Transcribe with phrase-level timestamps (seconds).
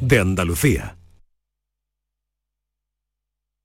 [0.00, 0.97] de Andalucía.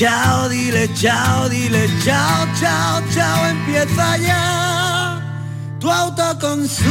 [0.00, 4.99] chao, dile chao, dile chao, chao, chao, empieza ya
[5.80, 6.90] tu autoconsumo,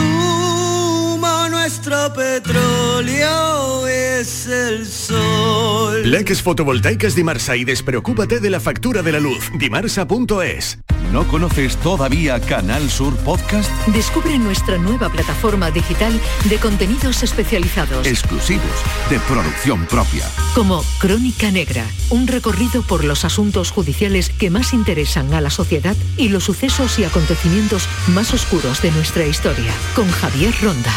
[1.49, 6.09] nuestro petróleo es el sol.
[6.09, 9.51] Leques fotovoltaicas Dimarsa y despreocúpate de la factura de la luz.
[9.57, 10.79] Dimarsa.es.
[11.11, 13.71] ¿No conoces todavía Canal Sur Podcast?
[13.87, 16.13] Descubre nuestra nueva plataforma digital
[16.47, 18.05] de contenidos especializados.
[18.05, 18.69] Exclusivos,
[19.09, 20.25] de producción propia.
[20.53, 25.95] Como Crónica Negra, un recorrido por los asuntos judiciales que más interesan a la sociedad
[26.15, 29.71] y los sucesos y acontecimientos más oscuros de nuestra historia.
[29.95, 30.91] Con Javier Ronda.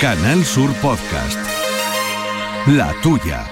[0.00, 1.38] Canal Sur Podcast.
[2.66, 3.46] La tuya.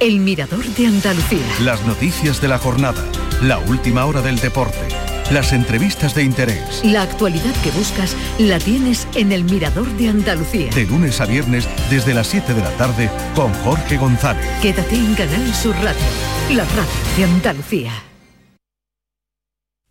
[0.00, 1.46] El Mirador de Andalucía.
[1.60, 3.02] Las noticias de la jornada.
[3.42, 4.88] La última hora del deporte.
[5.30, 6.84] Las entrevistas de interés.
[6.84, 10.70] La actualidad que buscas la tienes en El Mirador de Andalucía.
[10.74, 14.46] De lunes a viernes desde las 7 de la tarde con Jorge González.
[14.60, 16.02] Quédate en Canal Sur Radio,
[16.50, 18.13] la radio de Andalucía.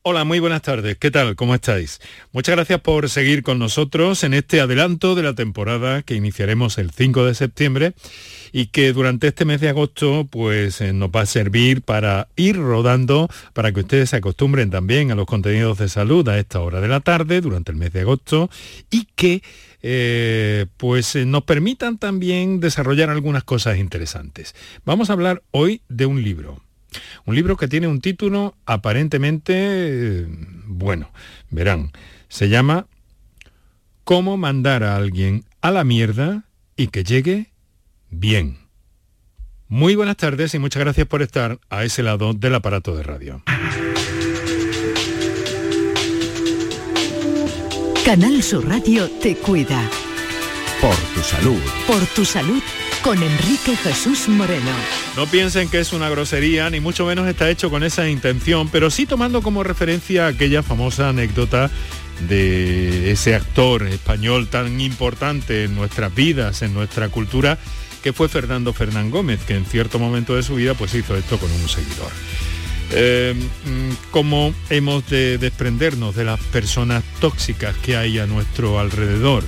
[0.05, 0.97] Hola, muy buenas tardes.
[0.97, 1.37] ¿Qué tal?
[1.37, 2.01] ¿Cómo estáis?
[2.33, 6.91] Muchas gracias por seguir con nosotros en este adelanto de la temporada que iniciaremos el
[6.91, 7.93] 5 de septiembre
[8.51, 12.57] y que durante este mes de agosto pues eh, nos va a servir para ir
[12.57, 16.81] rodando, para que ustedes se acostumbren también a los contenidos de salud a esta hora
[16.81, 18.49] de la tarde durante el mes de agosto
[18.91, 19.41] y que
[19.83, 24.53] eh, pues eh, nos permitan también desarrollar algunas cosas interesantes.
[24.83, 26.61] Vamos a hablar hoy de un libro.
[27.25, 30.27] Un libro que tiene un título aparentemente, eh,
[30.65, 31.11] bueno,
[31.49, 31.91] verán,
[32.27, 32.87] se llama
[34.03, 36.45] Cómo mandar a alguien a la mierda
[36.75, 37.51] y que llegue
[38.09, 38.57] bien.
[39.67, 43.43] Muy buenas tardes y muchas gracias por estar a ese lado del aparato de radio.
[48.05, 49.89] Canal Sur Radio te cuida.
[50.81, 51.61] Por tu salud.
[51.87, 52.61] Por tu salud
[53.03, 54.71] con Enrique Jesús Moreno.
[55.17, 58.89] No piensen que es una grosería, ni mucho menos está hecho con esa intención, pero
[58.89, 61.69] sí tomando como referencia aquella famosa anécdota
[62.29, 67.57] de ese actor español tan importante en nuestras vidas, en nuestra cultura,
[68.01, 71.37] que fue Fernando Fernán Gómez, que en cierto momento de su vida pues hizo esto
[71.37, 72.11] con un seguidor.
[72.91, 73.35] Eh,
[74.11, 79.43] cómo hemos de desprendernos de las personas tóxicas que hay a nuestro alrededor.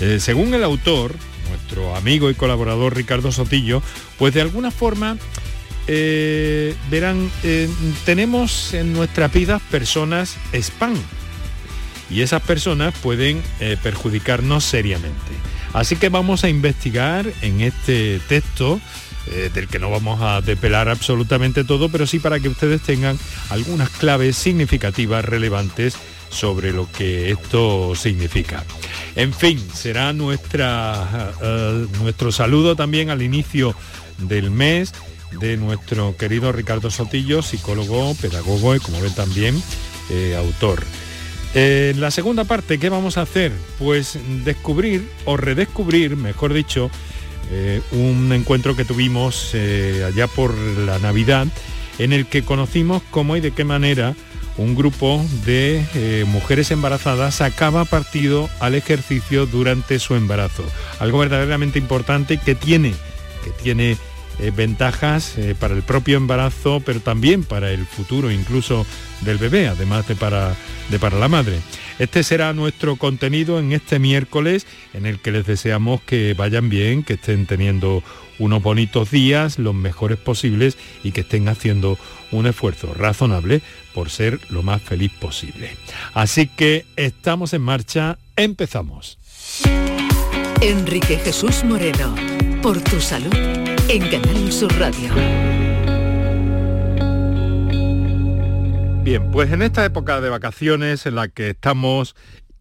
[0.00, 1.14] Eh, según el autor,
[1.48, 3.82] nuestro amigo y colaborador Ricardo Sotillo,
[4.18, 5.16] pues de alguna forma
[5.90, 7.66] eh, verán, eh,
[8.04, 10.94] tenemos en nuestras vidas personas spam
[12.10, 15.32] y esas personas pueden eh, perjudicarnos seriamente.
[15.72, 18.80] Así que vamos a investigar en este texto
[19.52, 23.18] del que no vamos a depelar absolutamente todo, pero sí para que ustedes tengan
[23.50, 25.98] algunas claves significativas, relevantes
[26.30, 28.64] sobre lo que esto significa.
[29.16, 33.74] En fin, será nuestra, eh, nuestro saludo también al inicio
[34.18, 34.92] del mes
[35.40, 39.62] de nuestro querido Ricardo Sotillo, psicólogo, pedagogo y como ven también
[40.10, 40.82] eh, autor.
[41.54, 43.52] En la segunda parte, ¿qué vamos a hacer?
[43.78, 46.90] Pues descubrir o redescubrir, mejor dicho,
[47.50, 51.46] eh, un encuentro que tuvimos allá por la Navidad,
[51.98, 54.14] en el que conocimos cómo y de qué manera
[54.58, 60.64] un grupo de eh, mujeres embarazadas sacaba partido al ejercicio durante su embarazo.
[60.98, 62.92] Algo verdaderamente importante que tiene,
[63.44, 63.96] que tiene
[64.40, 68.84] eh, ventajas eh, para el propio embarazo, pero también para el futuro incluso
[69.22, 70.54] del bebé, además de para,
[70.90, 71.58] de para la madre.
[71.98, 77.02] Este será nuestro contenido en este miércoles, en el que les deseamos que vayan bien,
[77.02, 78.04] que estén teniendo
[78.38, 81.98] unos bonitos días, los mejores posibles y que estén haciendo
[82.30, 83.62] un esfuerzo razonable
[83.94, 85.76] por ser lo más feliz posible.
[86.14, 89.18] Así que estamos en marcha, empezamos.
[90.60, 92.14] Enrique Jesús Moreno,
[92.62, 93.34] por tu salud,
[93.88, 95.14] en Canal Sur Radio.
[99.04, 102.14] Bien, pues en esta época de vacaciones en la que estamos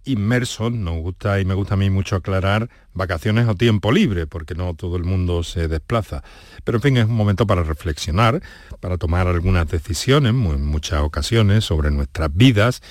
[0.08, 4.56] inmersos, nos gusta y me gusta a mí mucho aclarar vacaciones o tiempo libre, porque
[4.56, 6.24] no todo el mundo se desplaza.
[6.64, 8.42] Pero en fin, es un momento para reflexionar,
[8.80, 12.82] para tomar algunas decisiones, en muchas ocasiones, sobre nuestras vidas.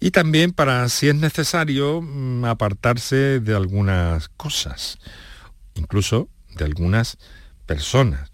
[0.00, 4.98] y también para, si es necesario, mm, apartarse de algunas cosas,
[5.74, 7.18] incluso de algunas
[7.66, 8.30] personas,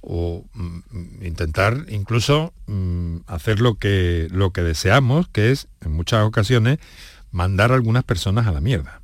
[0.00, 6.24] o mm, intentar incluso mm, hacer lo que, lo que deseamos, que es, en muchas
[6.24, 6.78] ocasiones,
[7.34, 9.00] mandar a algunas personas a la mierda.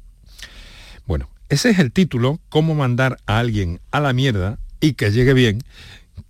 [1.05, 5.35] Bueno, ese es el título, cómo mandar a alguien a la mierda y que llegue
[5.35, 5.63] bien,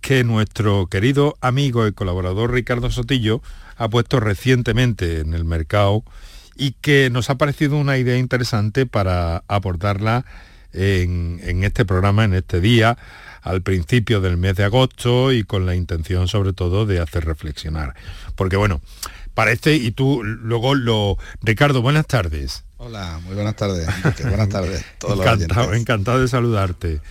[0.01, 3.43] que nuestro querido amigo y colaborador Ricardo Sotillo
[3.77, 6.03] ha puesto recientemente en el mercado
[6.55, 10.25] y que nos ha parecido una idea interesante para aportarla
[10.73, 12.97] en, este programa, en este día,
[13.41, 17.93] al principio del mes de agosto y con la intención sobre todo de hacer reflexionar.
[18.35, 18.81] Porque bueno,
[19.33, 21.17] parece, y tú luego lo...
[21.41, 22.63] Ricardo, buenas tardes.
[22.77, 23.87] Hola, muy buenas tardes.
[24.23, 24.83] buenas tardes.
[25.07, 27.01] encantado, encantado de saludarte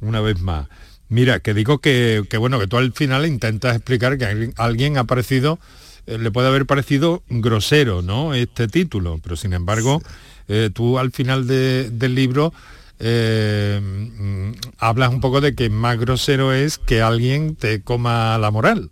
[0.00, 0.68] una vez más.
[1.10, 5.58] Mira, que digo que, bueno, que tú al final intentas explicar que alguien ha parecido,
[6.06, 8.32] eh, le puede haber parecido grosero, ¿no?
[8.32, 10.00] Este título, pero sin embargo,
[10.46, 12.52] eh, tú al final del libro
[13.00, 18.52] eh, mm, hablas un poco de que más grosero es que alguien te coma la
[18.52, 18.90] moral.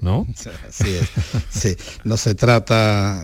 [0.00, 0.26] ¿No?
[0.70, 0.98] Sí,
[1.50, 3.20] sí, no se trata,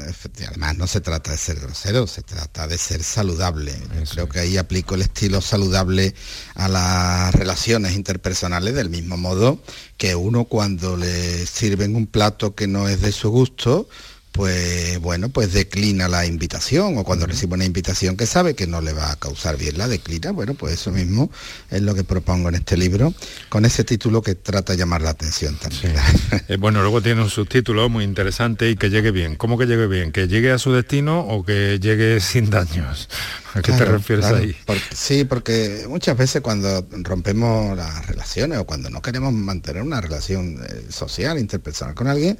[0.48, 3.72] además no se trata de ser grosero, se trata de ser saludable.
[4.10, 6.14] creo que ahí aplico el estilo saludable
[6.54, 9.60] a las relaciones interpersonales del mismo modo
[9.96, 13.88] que uno cuando le sirven un plato que no es de su gusto,
[14.36, 18.82] pues bueno, pues declina la invitación o cuando recibe una invitación que sabe que no
[18.82, 20.30] le va a causar bien, la declina.
[20.30, 21.30] Bueno, pues eso mismo
[21.70, 23.14] es lo que propongo en este libro,
[23.48, 25.94] con ese título que trata de llamar la atención también.
[26.48, 29.36] Eh, bueno, luego tiene un subtítulo muy interesante y que llegue bien.
[29.36, 30.12] ¿Cómo que llegue bien?
[30.12, 33.08] ¿Que llegue a su destino o que llegue sin daños?
[33.54, 34.54] ¿A qué te refieres ahí?
[34.92, 40.62] sí, porque muchas veces cuando rompemos las relaciones o cuando no queremos mantener una relación
[40.62, 42.38] eh, social, interpersonal con alguien,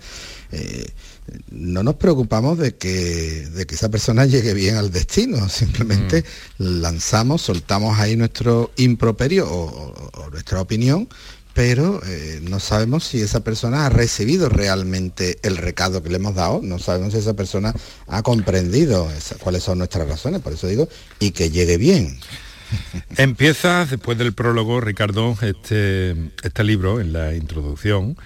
[0.53, 0.87] eh,
[1.51, 6.25] no nos preocupamos de que, de que esa persona llegue bien al destino, simplemente
[6.59, 6.81] mm.
[6.81, 11.09] lanzamos, soltamos ahí nuestro improperio o, nuestra opinión,
[11.55, 16.35] pero eh, no sabemos si esa persona ha recibido realmente el recado que le hemos
[16.35, 17.75] dado, no sabemos si esa persona
[18.09, 19.09] ha comprendido
[19.41, 20.89] cuáles son nuestras razones, por eso digo,
[21.19, 22.19] y que llegue bien.
[23.17, 28.17] Empieza, después del prólogo, Ricardo, este, este libro, en la introducción,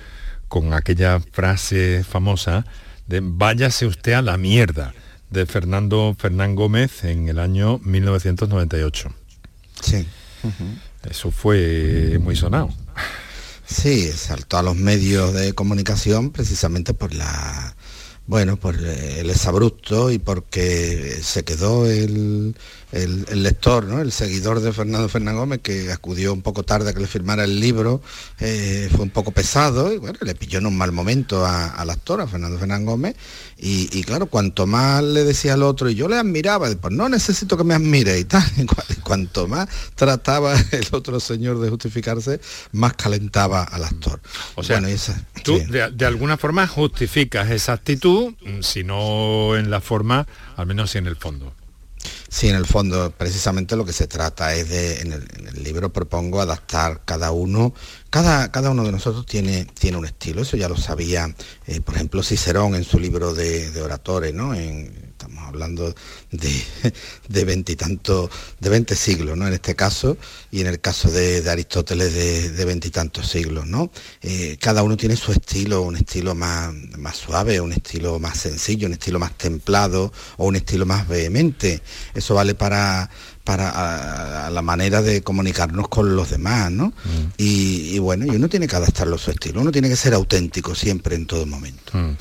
[0.49, 2.64] con aquella frase famosa,
[3.11, 4.95] de Váyase usted a la mierda,
[5.31, 9.12] de Fernando Fernán Gómez en el año 1998.
[9.83, 10.07] Sí.
[11.11, 12.71] Eso fue muy sonado.
[13.67, 17.75] Sí, saltó a los medios de comunicación precisamente por la
[18.31, 22.55] bueno, por el exabrupto y porque se quedó el,
[22.93, 24.00] el, lector, ¿no?
[24.00, 27.43] el seguidor de Fernando Fernán Gómez, que acudió un poco tarde a que le firmara
[27.43, 28.00] el libro,
[28.38, 32.21] eh, fue un poco pesado y bueno, le pilló en un mal momento al actor,
[32.21, 33.17] a Fernando Fernán Gómez,
[33.62, 37.59] y, claro, cuanto más le decía al otro, y yo le admiraba, pues no necesito
[37.59, 42.41] que me admire y tal, y cuanto más trataba el otro señor de justificarse,
[42.71, 44.21] más calentaba al actor.
[44.55, 44.81] O sea,
[45.43, 50.26] tú de, de alguna forma justificas esa actitud, mm, si no en la forma,
[50.56, 51.55] al menos en el fondo.
[52.28, 56.40] Sí, en el fondo, precisamente lo que se trata es de, en el, libro propongo
[56.40, 57.75] adaptar cada uno,
[58.11, 61.35] cada, cada, uno de nosotros tiene, tiene un estilo, eso ya lo sabía,
[61.67, 64.55] eh, por ejemplo, Cicerón en su libro de, de oradores, ¿no?
[64.55, 65.95] En, estamos hablando
[66.31, 66.65] de
[67.45, 69.47] veintitantos, de veinte siglos, ¿no?
[69.47, 70.17] En este caso,
[70.51, 73.91] y en el caso de, Aristóteles de veintitantos siglos, ¿no?
[74.23, 78.87] Eh, cada uno tiene su estilo, un estilo más, más suave, un estilo más sencillo,
[78.87, 81.82] un estilo más templado o un estilo más vehemente.
[82.15, 83.11] Eso vale para
[83.44, 86.87] para la manera de comunicarnos con los demás, ¿no?
[86.87, 87.32] Mm.
[87.39, 90.75] Y, bueno, y uno tiene que adaptarlo a su estilo, uno tiene que ser auténtico
[90.75, 91.97] siempre en todo momento.
[91.97, 92.17] Mm.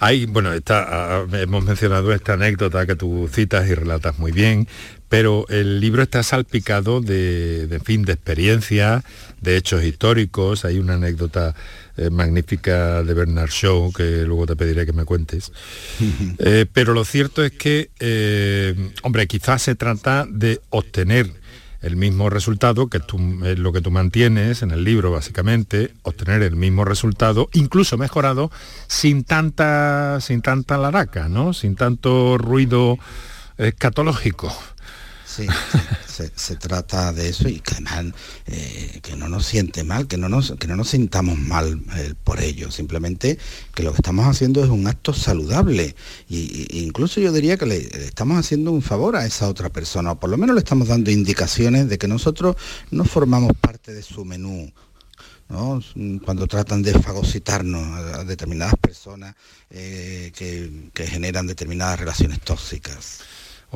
[0.00, 4.66] Hay, bueno, está, hemos mencionado esta anécdota que tú citas y relatas muy bien,
[5.08, 9.04] pero el libro está salpicado de, de fin, de experiencias,
[9.40, 11.54] de hechos históricos, hay una anécdota
[11.96, 15.52] eh, magnífica de Bernard Shaw, que luego te pediré que me cuentes.
[16.38, 21.30] Eh, pero lo cierto es que, eh, hombre, quizás se trata de obtener
[21.80, 26.56] el mismo resultado, que es lo que tú mantienes en el libro básicamente, obtener el
[26.56, 28.50] mismo resultado, incluso mejorado,
[28.86, 31.52] sin tanta, sin tanta laraca, ¿no?
[31.52, 32.98] sin tanto ruido
[33.56, 34.52] escatológico.
[35.36, 35.46] Sí,
[36.34, 37.62] se, trata de eso y
[38.46, 42.14] eh, que no nos siente mal, que no nos, que no nos sintamos mal eh,
[42.24, 43.38] por ello, simplemente
[43.74, 45.94] que lo que estamos haciendo es un acto saludable
[46.26, 47.76] y, incluso yo diría que le,
[48.06, 51.10] estamos haciendo un favor a esa otra persona, o por lo menos le estamos dando
[51.10, 52.56] indicaciones de que nosotros
[52.90, 54.72] no formamos parte de su menú
[56.24, 59.34] cuando tratan de fagocitarnos a, determinadas personas
[59.70, 63.20] eh, que, generan determinadas relaciones tóxicas.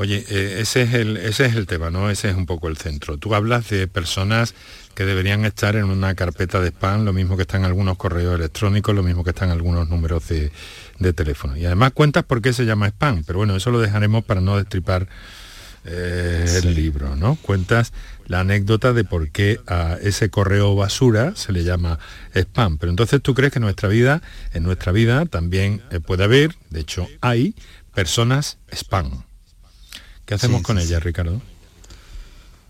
[0.01, 2.09] Oye, eh, ese, es el, ese es el tema, ¿no?
[2.09, 3.19] Ese es un poco el centro.
[3.19, 4.55] Tú hablas de personas
[4.95, 8.95] que deberían estar en una carpeta de spam, lo mismo que están algunos correos electrónicos,
[8.95, 10.53] lo mismo que están algunos números de,
[11.01, 11.55] de teléfono.
[11.55, 14.57] Y además cuentas por qué se llama spam, pero bueno, eso lo dejaremos para no
[14.57, 15.07] destripar
[15.85, 17.37] eh, el libro, ¿no?
[17.37, 17.93] Cuentas
[18.27, 21.99] la anécdota de por qué a ese correo basura se le llama
[22.35, 22.79] spam.
[22.79, 24.23] Pero entonces tú crees que en nuestra vida,
[24.55, 27.55] en nuestra vida también eh, puede haber, de hecho hay,
[27.93, 29.25] personas spam.
[30.31, 31.43] ¿Qué hacemos con ellas, Ricardo?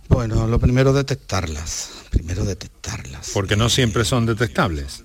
[0.08, 1.90] Bueno, lo primero detectarlas.
[2.08, 3.32] Primero detectarlas.
[3.34, 5.04] Porque no siempre son detectables.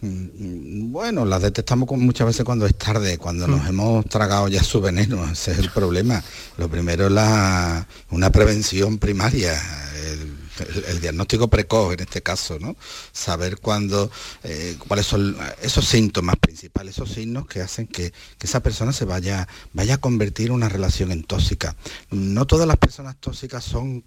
[0.00, 3.68] Mm, bueno, las detectamos muchas veces cuando es tarde, cuando nos mm.
[3.68, 6.24] hemos tragado ya su veneno, ese es el problema.
[6.56, 9.52] Lo primero es la, una prevención primaria,
[10.06, 10.38] el,
[11.00, 12.76] diagnóstico precoz en este caso, ¿no?
[13.12, 14.10] Saber cuándo,
[14.42, 19.48] eh, cuáles son esos síntomas principales, esos signos que hacen que, esa persona se vaya,
[19.72, 21.74] vaya a convertir una relación en tóxica.
[22.10, 24.04] No todas las personas tóxicas son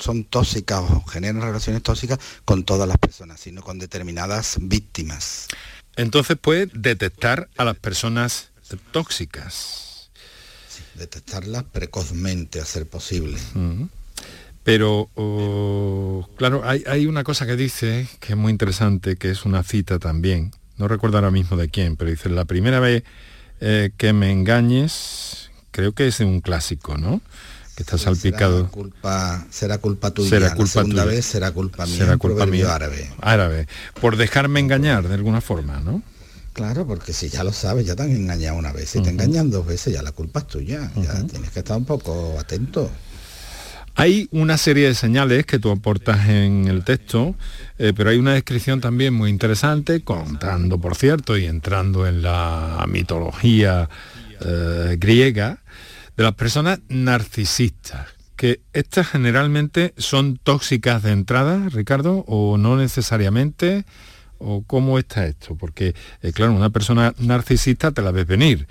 [0.00, 5.48] son tóxicas o generan relaciones tóxicas con todas las personas, sino con determinadas víctimas.
[5.96, 8.50] Entonces puede detectar a las personas
[8.92, 10.10] tóxicas.
[10.94, 13.38] detectarlas precozmente, a ser posible.
[14.66, 15.08] Pero,
[16.36, 20.50] claro, hay, una cosa que dice, que es muy interesante, que es una cita también,
[20.76, 23.04] no recuerdo ahora mismo de quién, pero dice, la primera vez
[23.60, 27.20] eh, que me engañes, creo que es un clásico, ¿no?
[27.76, 28.58] Que está salpicado.
[28.58, 30.30] Será culpa, será culpa tuya.
[30.30, 31.96] Será culpa la segunda vez será culpa mía.
[31.98, 32.74] Será culpa mía.
[32.74, 33.08] árabe.
[33.20, 33.68] Árabe.
[34.00, 36.02] Por dejarme engañar de alguna forma, ¿no?
[36.54, 38.90] Claro, porque si ya lo sabes, ya te han engañado una vez.
[38.90, 40.90] Si te engañan dos veces, ya la culpa es tuya.
[40.96, 42.90] Ya tienes que estar un poco atento.
[43.98, 47.34] Hay una serie de señales que tú aportas en el texto,
[47.78, 52.84] eh, pero hay una descripción también muy interesante, contando, por cierto, y entrando en la
[52.86, 53.88] mitología
[54.44, 55.60] eh, griega,
[56.14, 63.86] de las personas narcisistas, que estas generalmente son tóxicas de entrada, Ricardo, o no necesariamente,
[64.36, 68.66] o cómo está esto, porque, eh, claro, una persona narcisista te la ves venir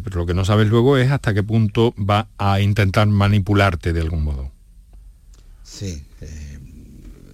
[0.00, 4.00] pero lo que no sabes luego es hasta qué punto va a intentar manipularte de
[4.00, 4.51] algún modo.
[5.64, 6.58] Sí, eh,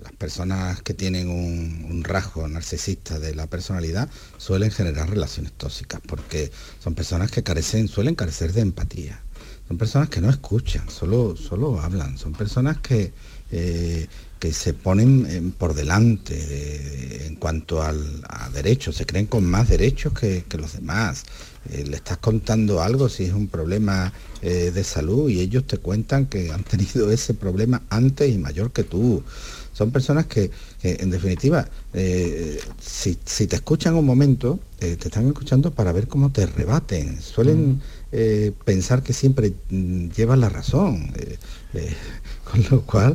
[0.03, 4.09] las personas que tienen un, rasgo narcisista de la personalidad
[4.39, 6.51] suelen generar relaciones tóxicas porque
[6.83, 9.21] son personas que carecen, suelen carecer de empatía.
[9.67, 12.17] Son personas que no escuchan, solo, solo hablan.
[12.17, 13.13] Son personas que,
[13.51, 14.07] eh,
[14.39, 20.15] que se ponen por delante en cuanto al, a derechos, se creen con más derechos
[20.15, 21.25] que los demás.
[21.71, 25.79] Eh, le estás contando algo, si es un problema eh, de salud y ellos te
[25.79, 29.23] cuentan que han tenido ese problema antes y mayor que tú.
[29.73, 30.51] Son personas que,
[30.83, 36.47] en definitiva, eh, si, te escuchan un momento, te están escuchando para ver cómo te
[36.47, 37.23] rebaten.
[37.23, 37.81] Suelen
[38.65, 41.13] pensar que siempre mm, llevan la razón,
[42.51, 43.15] con lo cual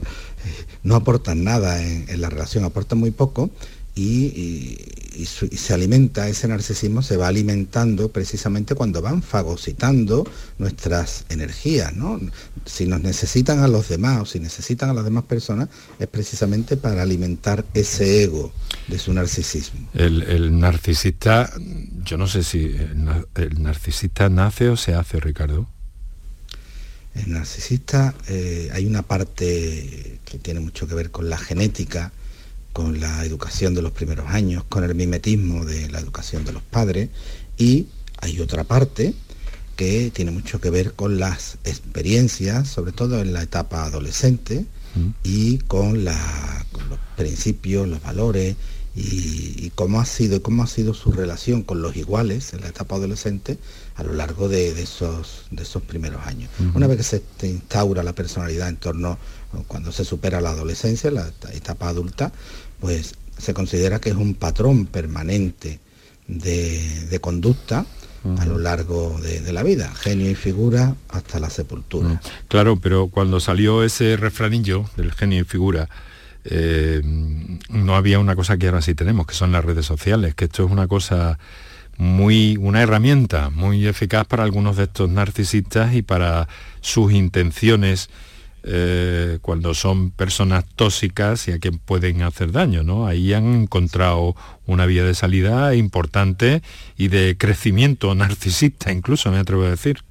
[0.84, 3.50] no aportan nada en, en la relación, aportan muy poco
[3.96, 4.78] y,
[5.26, 12.20] se alimenta, ese narcisismo se va alimentando precisamente cuando van fagocitando nuestras energías, ¿no?
[12.66, 15.70] Si nos necesitan a los demás o si necesitan a las demás personas,
[16.00, 18.52] es precisamente para alimentar ese ego
[18.88, 19.88] de su narcisismo.
[19.94, 21.52] El, narcisista,
[22.04, 22.76] yo no sé si
[23.36, 25.68] el, narcisista nace o se hace, Ricardo.
[27.14, 32.12] El narcisista, eh, hay una parte que tiene mucho que ver con la genética,
[32.74, 36.64] con la educación de los primeros años, con el mimetismo de la educación de los
[36.64, 37.10] padres
[37.58, 37.88] y
[38.20, 39.14] hay otra parte
[39.76, 44.66] que tiene mucho que ver con las experiencias, sobre todo en la etapa adolescente,
[44.96, 45.10] mm.
[45.24, 46.16] y con, los
[47.16, 48.56] principios, los valores
[48.96, 52.96] y, cómo ha sido cómo ha sido su relación con los iguales en la etapa
[52.96, 53.58] adolescente
[53.96, 56.50] a lo largo de, esos, de esos primeros años.
[56.74, 59.18] Una vez que se instaura la personalidad en torno,
[59.68, 62.32] cuando se supera la adolescencia, la etapa adulta,
[62.80, 65.80] pues se considera que es un patrón permanente
[66.28, 67.86] de, conducta
[68.40, 72.22] a lo largo de, la vida, genio y figura hasta la sepultura.
[72.48, 75.90] Claro, pero cuando salió ese refranillo del genio y figura,
[76.46, 77.02] eh,
[77.70, 80.66] no había una cosa que ahora sí tenemos, que son las redes sociales, que esto
[80.66, 81.38] es una cosa
[82.04, 86.48] muy, una herramienta muy eficaz para algunos de estos narcisistas y para
[86.82, 88.10] sus intenciones
[88.66, 93.08] eh, cuando son personas tóxicas y a quien pueden hacer daño, ¿no?
[93.08, 96.62] Ahí han encontrado una vía de salida importante
[96.98, 100.04] y de crecimiento narcisista, incluso me atrevo a decir.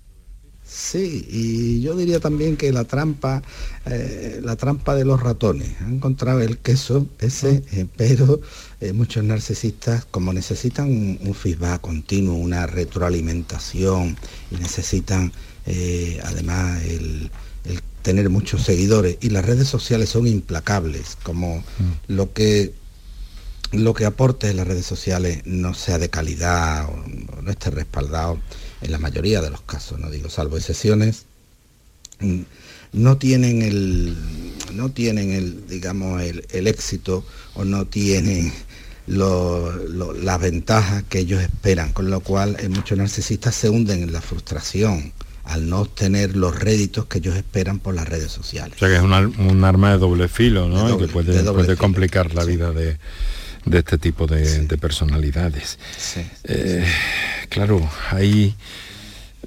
[0.75, 3.43] Sí, y yo diría también que la trampa,
[3.85, 5.69] eh, la trampa de los ratones.
[5.81, 7.69] Han encontrado el queso ese, ah.
[7.73, 8.41] eh, pero
[8.81, 14.17] eh, muchos narcisistas, como necesitan un, feedback continuo, una retroalimentación
[14.50, 15.31] y necesitan
[16.25, 17.31] además el,
[18.00, 22.14] tener muchos seguidores y las redes sociales son implacables, como mm.
[22.14, 22.73] lo que
[23.73, 28.38] lo que aporte en las redes sociales no sea de calidad o no esté respaldado
[28.82, 31.24] en la mayoría de los casos, no digo salvo excepciones,
[32.92, 34.16] no tienen el
[34.74, 37.24] no tienen el digamos el, éxito
[37.54, 38.52] o no tienen
[39.06, 44.20] las ventajas que ellos esperan, con lo cual eh, muchos narcisistas se hunden en la
[44.20, 45.12] frustración
[45.44, 48.76] al no obtener los réditos que ellos esperan por las redes sociales.
[48.76, 50.96] O sea que es un, arma de doble filo, ¿no?
[50.98, 52.98] que puede, complicar la vida de,
[53.71, 55.78] este tipo de, personalidades.
[56.45, 56.87] Eh,
[57.49, 58.54] claro, ahí...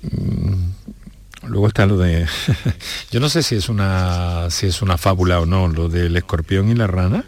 [0.01, 2.25] Mm, luego está lo de...
[3.12, 6.69] yo no sé si es, una, si es una fábula o no, lo del escorpión
[6.69, 7.25] y la rana,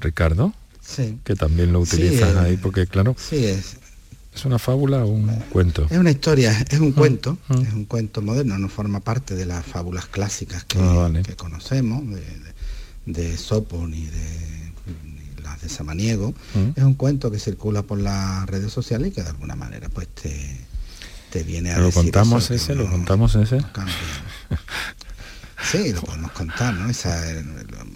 [0.00, 0.54] Ricardo.
[0.80, 1.18] Sí.
[1.24, 3.16] Que también lo utilizas ahí, porque claro...
[3.18, 3.78] Sí, es,
[4.34, 5.86] ¿Es una fábula o un cuento?
[5.88, 7.54] Es una historia, es un ah, cuento, ah.
[7.54, 12.22] es un cuento moderno, no forma parte de las fábulas clásicas que, ah, conocemos, de,
[13.06, 14.53] ni de las de
[15.68, 16.34] Samaniego.
[16.76, 20.08] Es un cuento que circula por las redes sociales y que de alguna manera pues
[20.08, 20.60] te,
[21.30, 22.74] te viene a ¿Lo contamos ese?
[22.74, 23.58] ¿Lo contamos ese?
[25.70, 26.90] Sí, lo podemos contar, ¿no?
[26.90, 27.22] Esa,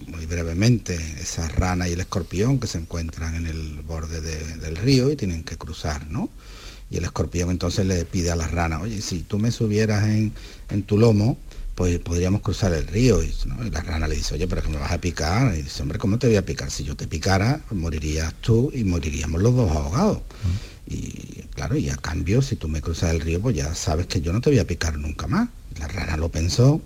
[0.07, 5.11] muy brevemente, esa rana y el escorpión que se encuentran en el borde del río
[5.11, 6.31] y tienen que cruzar, ¿no?
[6.91, 10.33] Y el escorpión entonces le pide a la rana, oye, si tú me subieras en,
[10.85, 11.37] tu lomo,
[11.79, 13.23] pues podríamos cruzar el río.
[13.23, 13.33] Y,
[13.71, 15.55] la rana le dice, oye, pero que me vas a picar.
[15.55, 16.73] Y dice, hombre, ¿cómo te voy a picar?
[16.73, 20.19] Si yo te picara, morirías tú y moriríamos los dos ahogados.
[20.89, 24.21] Y claro, y a cambio, si tú me cruzas el río, pues ya sabes que
[24.21, 25.51] yo no te voy a picar nunca más.
[25.79, 26.83] La rana lo pensó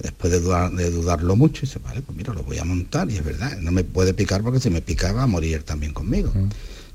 [0.00, 3.58] después de, dudarlo mucho, dice, vale, pues mira, lo voy a montar y es verdad,
[3.58, 6.32] no me puede picar porque si me pica va a morir también conmigo.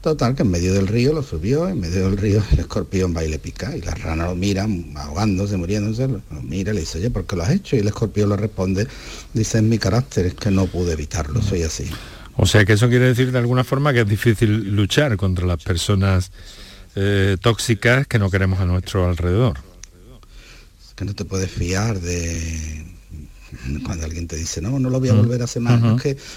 [0.01, 3.23] Total, que en medio del río lo subió, en medio del río el escorpión va
[3.23, 6.99] y le pica, y la rana lo mira, ahogándose, muriéndose, lo mira y le dice,
[6.99, 7.75] oye, ¿por qué lo has hecho?
[7.75, 8.87] Y el escorpión le responde,
[9.33, 11.89] dice, en mi carácter es que no pude evitarlo, soy así.
[12.35, 15.63] O sea que eso quiere decir de alguna forma que es difícil luchar contra las
[15.63, 16.31] personas
[16.95, 19.57] eh, tóxicas que no queremos a nuestro alrededor
[20.97, 22.83] que no te puedes fiar de
[23.85, 25.81] cuando alguien te dice no no lo voy a volver a hacer más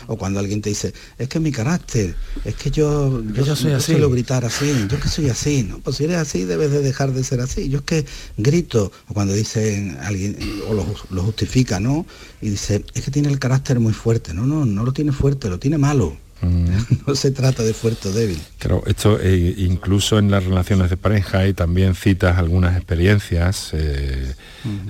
[0.07, 3.93] o cuando alguien te dice es que mi carácter es que yo yo, soy así
[3.93, 7.13] suelo gritar así yo que soy así no pues si eres así debes de dejar
[7.13, 7.69] de ser así.
[7.69, 8.07] Yo es que
[8.37, 10.37] grito o cuando dicen alguien
[10.69, 12.07] o lo, lo justifica no
[12.41, 15.49] y dice es que tiene el carácter muy fuerte no no no lo tiene fuerte
[15.49, 16.17] lo tiene malo
[17.07, 18.41] No se trata de fuerte o débil.
[18.59, 24.35] Claro, esto eh, incluso en las relaciones de pareja y también citas algunas experiencias eh,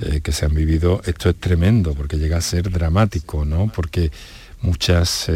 [0.03, 1.01] eh, que se han vivido.
[1.05, 3.71] Esto es tremendo porque llega a ser dramático, ¿no?
[3.75, 4.11] Porque
[4.61, 5.31] muchas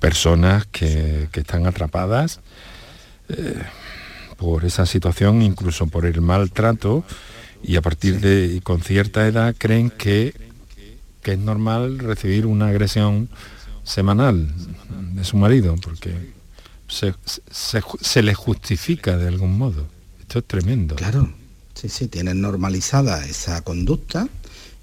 [0.00, 2.40] personas que, están atrapadas
[4.36, 7.04] por esa situación, incluso por el maltrato,
[7.62, 10.34] y a partir de y con cierta edad creen que,
[11.22, 13.28] que es normal recibir una agresión
[13.88, 14.48] semanal
[15.14, 16.14] de su marido, porque
[16.88, 17.14] se,
[17.50, 19.86] se, le justifica de algún modo.
[20.20, 20.94] Esto es tremendo.
[20.96, 21.32] Claro,
[21.74, 24.28] sí, sí, tienen normalizada esa conducta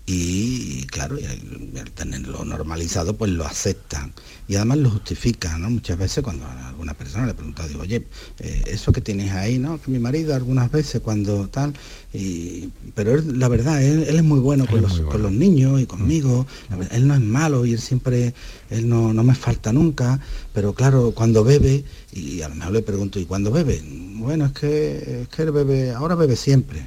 [0.07, 4.13] y claro, al, tenerlo normalizado pues lo aceptan
[4.47, 5.71] y además lo justifican, ¿no?
[5.71, 8.05] Muchas veces cuando a alguna persona le pregunta, digo, oye,
[8.39, 9.81] eh, eso que tienes ahí, ¿no?
[9.81, 11.73] Que mi marido algunas veces cuando tal,
[12.13, 16.45] y, pero la verdad, él, es muy bueno, con los, con los, niños y conmigo,
[16.91, 18.35] él no es malo y él siempre,
[18.69, 20.19] él no, no me falta nunca,
[20.53, 23.83] pero claro, cuando bebe, y a lo mejor le pregunto, ¿y cuando bebe?
[24.17, 26.85] Bueno, es que, es que él bebe, ahora bebe siempre.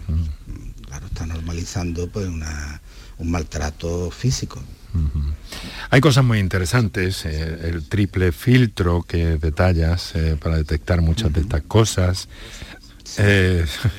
[0.87, 2.81] Claro, está normalizando pues una
[3.19, 4.63] un maltrato físico.
[5.91, 11.41] Hay cosas muy interesantes, eh, el triple filtro que detallas eh, para detectar muchas de
[11.41, 12.29] estas cosas.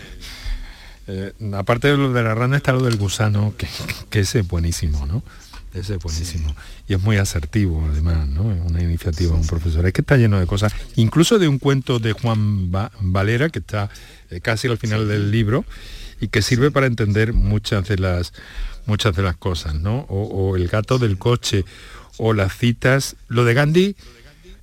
[1.12, 3.68] Eh, aparte de lo de la rana está lo del gusano, que,
[4.12, 5.24] que ese es buenísimo, ¿no?
[5.74, 6.56] Ese es buenísimo.
[6.88, 8.44] Y es muy asertivo, además, ¿no?
[8.44, 9.88] Una iniciativa de un profesor.
[9.88, 13.90] Es que está lleno de cosas, incluso de un cuento de Juan Valera, que está
[14.44, 15.66] casi al final del libro,
[16.20, 18.34] y que sirve para entender muchas de las
[18.90, 20.00] muchas de las cosas, ¿no?
[20.10, 21.64] O, el gato del coche,
[22.18, 23.16] o las citas.
[23.28, 23.96] Lo de Gandhi,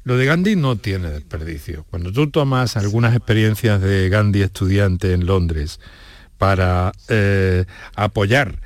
[0.04, 1.84] lo de Gandhi no tiene desperdicio.
[1.90, 5.80] Cuando tú tomas algunas experiencias de Gandhi estudiante en Londres
[6.38, 7.64] para eh,
[7.94, 8.60] apoyar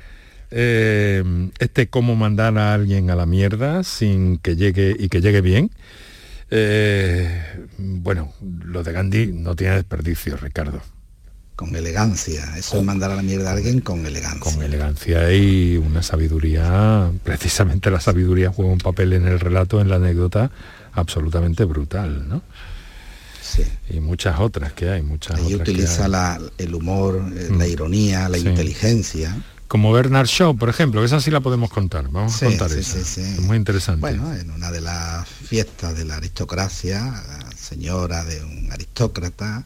[0.49, 1.23] eh,
[1.59, 5.71] este cómo mandar a alguien a la mierda sin que llegue y que llegue bien,
[6.49, 8.33] eh, bueno,
[8.65, 10.81] lo de Gandhi no tiene desperdicio, Ricardo.
[11.61, 12.57] Con elegancia.
[12.57, 14.39] Eso es mandar a la mierda a alguien con elegancia.
[14.51, 19.87] Con elegancia y una sabiduría, precisamente la sabiduría juega un papel en el relato, en
[19.87, 20.49] la anécdota,
[20.93, 22.41] absolutamente brutal, ¿no?
[23.43, 23.63] Sí.
[23.91, 26.11] Y muchas otras que hay, muchas Ahí otras que utiliza hay.
[26.11, 27.69] la- el humor, eh, la Mm.
[27.71, 28.47] ironía, la Sí.
[28.47, 29.37] inteligencia.
[29.67, 32.09] Como Bernard Shaw, por ejemplo, esa sí la podemos contar.
[32.09, 32.97] Vamos Sí, a contar esa.
[32.99, 34.01] Es muy interesante.
[34.01, 39.63] Bueno, en una de las fiestas de la aristocracia, la señora de un aristócrata,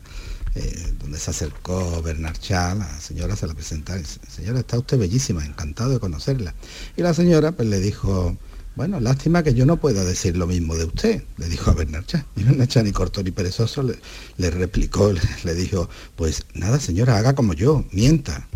[0.55, 4.79] eh, donde se acercó Bernard Shaw, la señora se la presenta y dice, señora, está
[4.79, 6.53] usted bellísima, encantado de conocerla.
[6.95, 8.37] Y la señora pues le dijo,
[8.75, 12.05] bueno, lástima que yo no pueda decir lo mismo de usted, le dijo a Bernard
[12.07, 12.21] Shaw.
[12.35, 13.95] Y Bernard Shaw, ni corto ni perezoso, le,
[14.37, 18.47] le replicó, le, le dijo, pues nada, señora, haga como yo, mienta.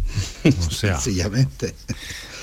[0.67, 1.75] O sea, Sencillamente.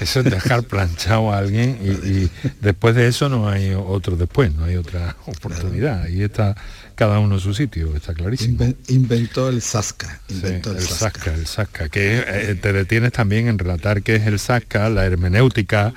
[0.01, 4.55] eso es dejar planchado a alguien y, y después de eso no hay otro después,
[4.55, 6.03] no hay otra oportunidad.
[6.03, 6.57] Ahí está
[6.97, 8.59] cada uno en su sitio, está clarísimo.
[8.59, 11.11] Inven- inventó el Sasca, Sí, inventó el el Sasca.
[11.21, 15.07] Sasca, el Sasca, que eh, te detienes también en relatar qué es el Sasca, la
[15.07, 15.95] hermenéutica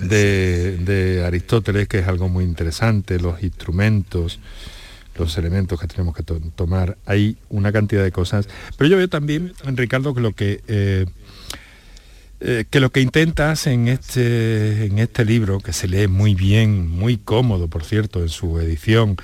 [0.00, 4.40] de, de Aristóteles, que es algo muy interesante, los instrumentos,
[5.16, 6.96] los elementos que tenemos que to- tomar.
[7.06, 8.48] Hay una cantidad de cosas.
[8.78, 11.06] Pero yo veo también, Ricardo, que lo que eh,
[12.42, 16.88] eh, que lo que intentas en este, en este libro, que se lee muy bien,
[16.88, 19.16] muy cómodo, por cierto, en su edición,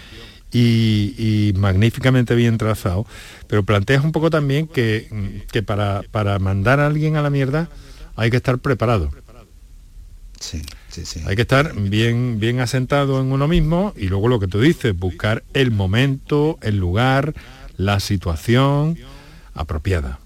[0.56, 3.06] y, y magníficamente bien trazado,
[3.46, 7.68] pero planteas un poco también que, que para, para mandar a alguien a la mierda
[8.16, 9.10] hay que estar preparado.
[10.40, 11.20] Sí, sí, sí.
[11.26, 14.96] Hay que estar bien, bien asentado en uno mismo y luego lo que tú dices,
[14.96, 17.34] buscar el momento, el lugar,
[17.76, 18.98] la situación
[19.52, 20.20] apropiada.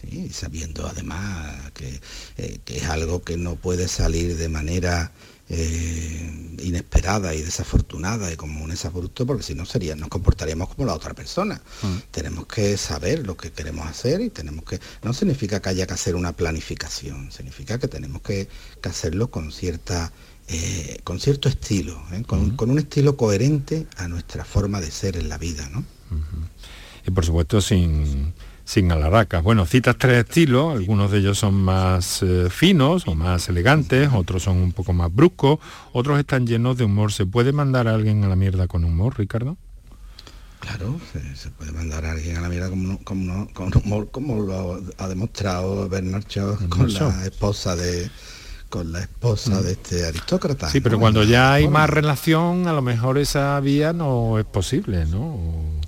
[0.00, 2.00] Sí, sabiendo además que,
[2.38, 5.10] eh, que es algo que no puede salir de manera
[5.50, 10.86] eh, inesperada y desafortunada y como un exabrupto, porque si no sería, nos comportaríamos como
[10.86, 11.60] la otra persona.
[12.10, 14.80] Tenemos que saber lo que queremos hacer y tenemos que.
[15.02, 18.48] No significa que haya que hacer una planificación, significa que tenemos que,
[18.82, 20.12] que hacerlo con cierta.
[20.48, 22.22] eh, con cierto estilo, ¿eh?
[22.26, 25.84] con, con un estilo coherente a nuestra forma de ser en la vida, ¿no?
[27.06, 28.32] y por supuesto sin,
[28.68, 29.42] sin alaracas.
[29.42, 34.42] Bueno, citas tres estilos, algunos de ellos son más eh, finos o más elegantes, otros
[34.42, 35.58] son un poco más bruscos,
[35.94, 37.10] otros están llenos de humor.
[37.10, 39.56] ¿Se puede mandar a alguien a la mierda con humor, Ricardo?
[40.60, 44.42] Claro, se, se puede mandar a alguien a la mierda como, como, con humor, como
[44.42, 47.08] lo ha demostrado Bernard Shaw con Shaw.
[47.10, 48.10] la esposa de
[48.68, 50.68] con la esposa de este aristócrata.
[50.68, 51.00] Sí, pero ¿no?
[51.00, 55.20] cuando ya hay más relación, a lo mejor esa vía no es posible, ¿no?
[55.22, 55.80] O-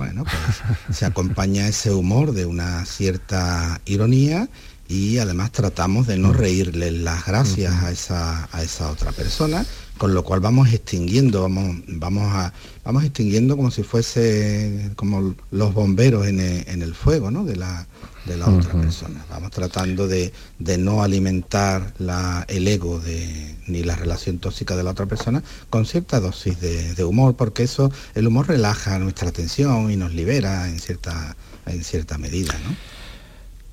[0.00, 4.48] Bueno, pues se acompaña ese humor de una cierta ironía
[4.88, 9.66] y además tratamos de no reírle las gracias a esa, a esa otra persona,
[9.98, 12.50] con lo cual vamos extinguiendo, vamos, vamos a,
[12.84, 17.44] vamos extinguiendo como si fuese como los bomberos en el, en el fuego, ¿no?
[17.44, 17.86] De la,
[18.26, 19.24] de la otra persona.
[19.30, 24.82] Vamos tratando de, de no alimentar la, el ego de, ni la relación tóxica de
[24.82, 29.28] la otra persona con cierta dosis de, de humor, porque eso, el humor relaja nuestra
[29.28, 32.76] atención y nos libera en cierta, en cierta medida, ¿no?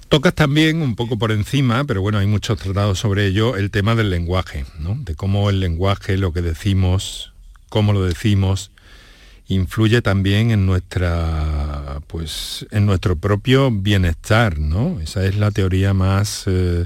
[0.09, 3.93] Tocas también un poco por encima, pero bueno, hay muchos tratados sobre ello, el tema
[3.93, 4.95] del lenguaje, ¿no?
[4.95, 7.33] De cómo el lenguaje, lo que decimos,
[7.67, 8.71] cómo lo decimos,
[9.47, 14.99] influye también en nuestra, pues, en nuestro propio bienestar, ¿no?
[14.99, 16.85] Esa es la teoría más, eh,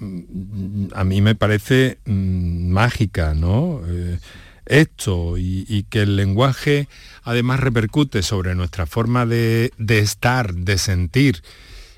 [0.00, 3.82] mm, a mí me parece mm, mágica, ¿no?
[3.86, 4.18] Eh,
[4.66, 6.88] esto y, que el lenguaje
[7.22, 11.42] además repercute sobre nuestra forma de, estar, de sentir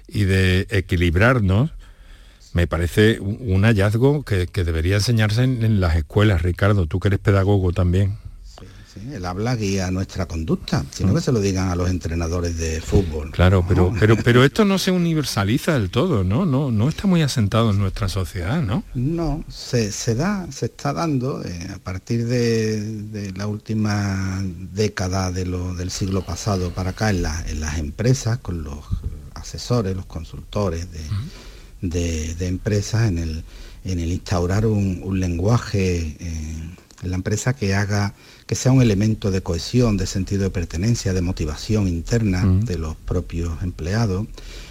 [0.06, 1.70] y de equilibrarnos,
[2.52, 7.20] me parece un, hallazgo que, debería enseñarse en, en las escuelas, Ricardo, tú que eres
[7.20, 8.18] pedagogo también.
[9.00, 12.80] Sí, el habla guía nuestra conducta, sino que se lo digan a los entrenadores de
[12.80, 13.30] fútbol.
[13.32, 16.44] Claro, pero, No, pero, pero esto no se universaliza del todo, ¿no?
[16.46, 18.84] No, no está muy asentado en nuestra sociedad, ¿no?
[18.94, 25.30] No, se, se da, se está dando eh, a partir de, de la última década
[25.32, 28.78] de lo- del siglo pasado para acá en, la- en las empresas, con los
[29.34, 31.00] asesores, los consultores de,
[31.80, 33.44] de- de empresas, en el,
[33.84, 36.70] en el instaurar un, un lenguaje eh,
[37.02, 38.14] en la empresa que haga,
[38.48, 42.96] que sea un elemento de cohesión, de sentido de pertenencia, de motivación interna de los
[42.96, 44.26] propios empleados.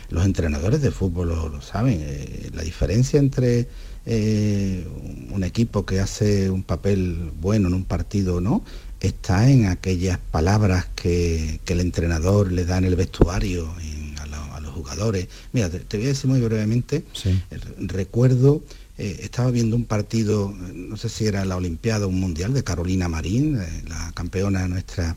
[0.10, 3.68] Los entrenadores de fútbol lo, lo saben, eh, la diferencia entre
[4.06, 4.88] eh,
[5.32, 8.64] un equipo que hace un papel bueno en un partido o no,
[9.00, 14.26] está en aquellas palabras que, que el entrenador le da en el vestuario en- a,
[14.26, 15.28] lo- a los jugadores.
[15.54, 17.30] Mira, te, te voy a decir muy brevemente, Sí.
[17.52, 18.64] eh, recuerdo,
[18.98, 22.64] eh, estaba viendo un partido, no sé si era la Olimpiada o un Mundial de
[22.64, 25.16] Carolina Marín, eh, la campeona nuestra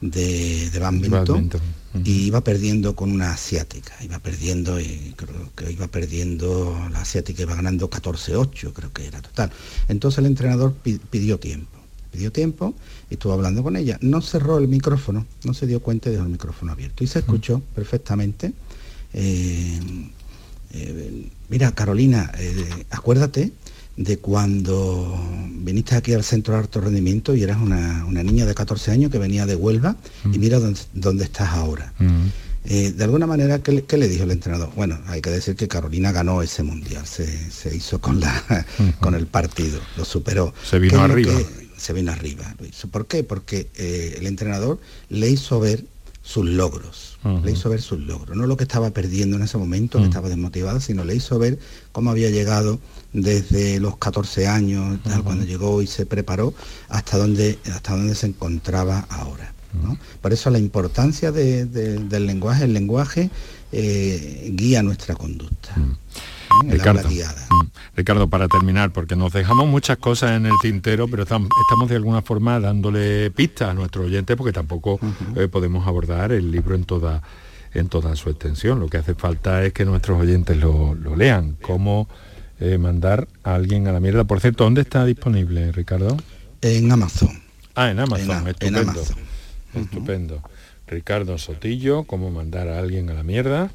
[0.00, 1.50] de, de badminton,
[2.04, 7.42] y iba perdiendo con una asiática, iba perdiendo y creo que iba perdiendo la asiática
[7.42, 9.50] iba ganando 14-8, creo que era total.
[9.88, 11.78] Entonces el entrenador pidió tiempo,
[12.12, 12.74] pidió tiempo
[13.10, 13.98] y estuvo hablando con ella.
[14.00, 17.20] No cerró el micrófono, no se dio cuenta y dejó el micrófono abierto y se
[17.20, 18.52] escuchó perfectamente.
[19.12, 19.80] Eh,
[20.72, 23.52] eh, mira, Carolina, eh, acuérdate
[23.96, 28.92] de cuando viniste aquí al centro de alto rendimiento y eras una, niña de 14
[28.92, 30.40] años que venía de Huelva y mm.
[30.40, 30.60] mira
[30.94, 31.92] dónde, estás ahora.
[31.98, 32.26] Mm.
[32.64, 34.70] Eh, de alguna manera, ¿qué, le dijo el entrenador?
[34.76, 38.66] Bueno, hay que decir que Carolina ganó ese mundial, se, hizo con, la,
[39.00, 40.54] con el partido, lo superó.
[40.64, 41.32] Se vino arriba.
[41.76, 42.54] se vino arriba.
[42.90, 43.24] ¿Por qué?
[43.24, 45.84] Porque eh, el entrenador le hizo ver
[46.22, 49.98] sus logros, le hizo ver sus logros, no lo que estaba perdiendo en ese momento,
[49.98, 51.58] que estaba desmotivado, sino le hizo ver
[51.92, 52.78] cómo había llegado
[53.12, 56.52] desde los 14 años, cuando llegó y se preparó,
[56.88, 59.54] hasta donde, hasta donde se encontraba ahora.
[60.20, 63.30] Por eso la importancia del lenguaje, el lenguaje
[63.72, 65.74] eh, guía nuestra conducta.
[66.66, 67.08] Ricardo,
[67.96, 71.48] Ricardo, para terminar, porque nos dejamos muchas cosas en el tintero, pero estamos,
[71.88, 74.98] de alguna forma dándole pistas a nuestros oyentes, porque tampoco
[75.36, 77.22] eh, podemos abordar el libro en toda,
[77.74, 78.80] en toda su extensión.
[78.80, 81.56] Lo que hace falta es que nuestros oyentes lo, lean.
[81.60, 82.08] Cómo
[82.60, 84.24] eh, mandar a alguien a la mierda.
[84.24, 86.16] Por cierto, ¿dónde está disponible, Ricardo?
[86.60, 87.42] En Amazon.
[87.74, 89.02] Ah, en Amazon, estupendo.
[89.74, 90.42] Estupendo.
[90.86, 93.70] Ricardo Sotillo, cómo mandar a alguien a la mierda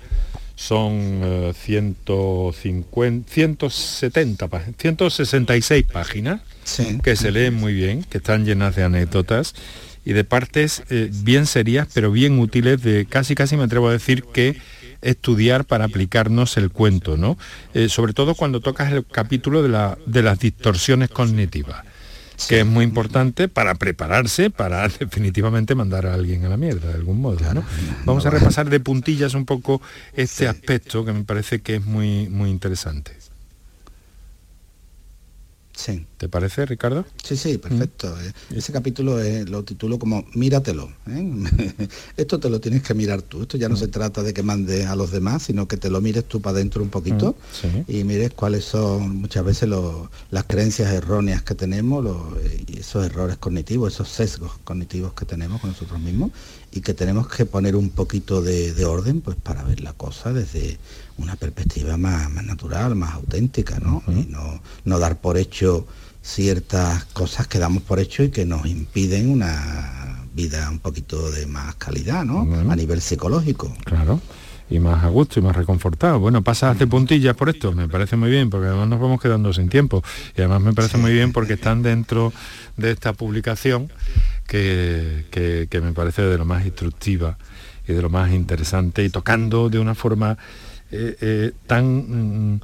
[0.55, 6.41] son 150, 170, 166 páginas
[7.03, 9.55] que se leen muy bien, que están llenas de anécdotas
[10.05, 13.93] y de partes eh, bien serias, pero bien útiles de casi casi me atrevo a
[13.93, 14.57] decir que
[15.01, 17.37] estudiar para aplicarnos el cuento, ¿no?
[17.73, 21.83] Eh, sobre todo cuando tocas el capítulo de, la, de las distorsiones cognitivas
[22.48, 26.96] que es muy importante para prepararse para definitivamente mandar a alguien a la mierda de
[26.96, 27.38] algún modo.
[28.06, 29.82] Vamos a repasar de puntillas un poco
[30.13, 33.12] este aspecto que me parece que es muy, muy interesante.
[35.74, 36.06] Sí.
[36.23, 37.03] ¿Te parece, Ricardo?
[37.21, 38.07] Sí, sí, perfecto.
[38.15, 38.27] Mm.
[38.53, 40.89] Eh, ese capítulo lo titulo como Míratelo.
[41.09, 41.88] ¿eh?
[42.15, 43.41] Esto te lo tienes que mirar tú.
[43.41, 45.99] Esto ya no se trata de que mandes a los demás, sino que te lo
[45.99, 49.67] mires tú para adentro un poquito mm, y mires cuáles son muchas veces
[50.31, 52.05] las creencias erróneas que tenemos,
[52.67, 56.31] y esos errores cognitivos, esos sesgos cognitivos que tenemos con nosotros mismos
[56.71, 60.77] y que tenemos que poner un poquito de, orden pues para ver la cosa desde
[61.17, 64.01] una perspectiva más, natural, más auténtica, ¿no?
[64.07, 65.86] Y no, no dar por hecho
[66.23, 71.45] ciertas cosas que damos por hecho y que nos impiden una vida un poquito de
[71.45, 72.47] más calidad, ¿no?
[72.71, 73.71] A nivel psicológico.
[73.83, 74.19] Claro.
[74.69, 76.19] Y más a gusto y más reconfortado.
[76.19, 79.53] Bueno, pasa hace puntillas por esto, me parece muy bien, porque además nos vamos quedando
[79.53, 80.01] sin tiempo.
[80.36, 82.33] Y además me parece muy bien porque están dentro
[82.77, 83.91] de esta publicación
[84.47, 87.38] que, que me parece de lo más instructiva
[87.88, 90.38] y de lo más interesante y tocando de una forma
[90.95, 92.62] eh, eh, tan, mm,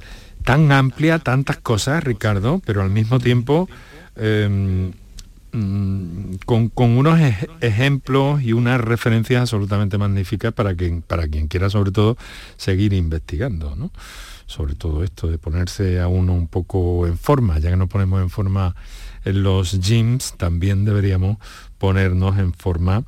[0.50, 3.68] tan amplia, tantas cosas, Ricardo, pero al mismo tiempo
[4.16, 4.90] em,
[5.52, 7.20] mm, con, unos
[7.60, 12.16] ejemplos y unas referencias absolutamente magníficas para quien, para quien quiera sobre todo
[12.56, 13.92] seguir investigando, ¿no?
[14.46, 18.20] sobre todo esto de ponerse a uno un poco en forma, ya que nos ponemos
[18.20, 18.74] en forma
[19.24, 21.36] en los gyms, también deberíamos
[21.78, 23.04] ponernos en forma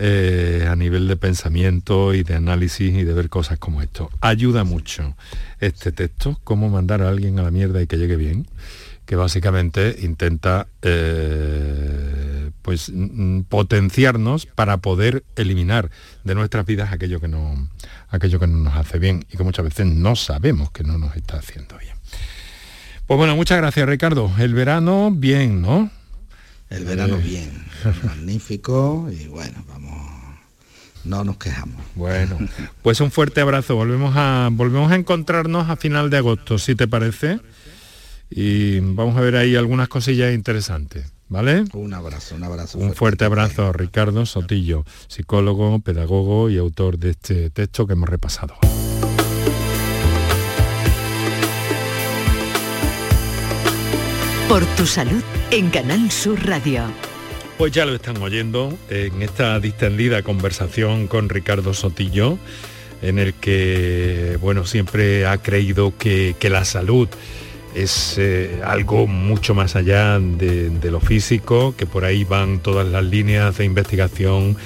[0.00, 4.10] eh, a nivel de pensamiento y de análisis y de ver cosas como esto.
[4.20, 5.16] Ayuda mucho
[5.58, 8.46] este texto, cómo mandar a alguien a la mierda y que llegue bien,
[9.06, 12.92] que básicamente intenta eh, pues
[13.48, 15.90] potenciarnos para poder eliminar
[16.22, 17.68] de nuestras vidas aquello que no
[18.08, 21.16] aquello que no nos hace bien y que muchas veces no sabemos que no nos
[21.16, 21.96] está haciendo bien.
[23.08, 24.30] Pues bueno, muchas gracias Ricardo.
[24.38, 25.90] El verano bien, ¿no?
[26.70, 27.22] El verano eh.
[27.22, 27.64] bien,
[28.04, 29.96] magnífico y bueno, vamos,
[31.04, 31.82] no nos quejamos.
[31.94, 32.38] Bueno,
[32.82, 36.86] pues un fuerte abrazo, volvemos a, volvemos a encontrarnos a final de agosto, si te
[36.86, 37.40] parece,
[38.30, 41.12] y vamos a ver ahí algunas cosillas interesantes.
[41.30, 41.64] ¿Vale?
[41.74, 42.78] Un abrazo, un abrazo.
[42.78, 48.54] Un fuerte abrazo, Ricardo Sotillo, psicólogo, pedagogo y autor de este texto que hemos repasado.
[54.48, 56.82] Por tu salud en Canal Sur Radio.
[57.56, 62.38] Pues ya lo están oyendo en esta distendida conversación con Ricardo Sotillo,
[63.00, 67.08] en el que, bueno, siempre ha creído que, la salud
[67.74, 73.04] es eh, algo mucho más allá de, lo físico, que por ahí van todas las
[73.04, 74.56] líneas de investigación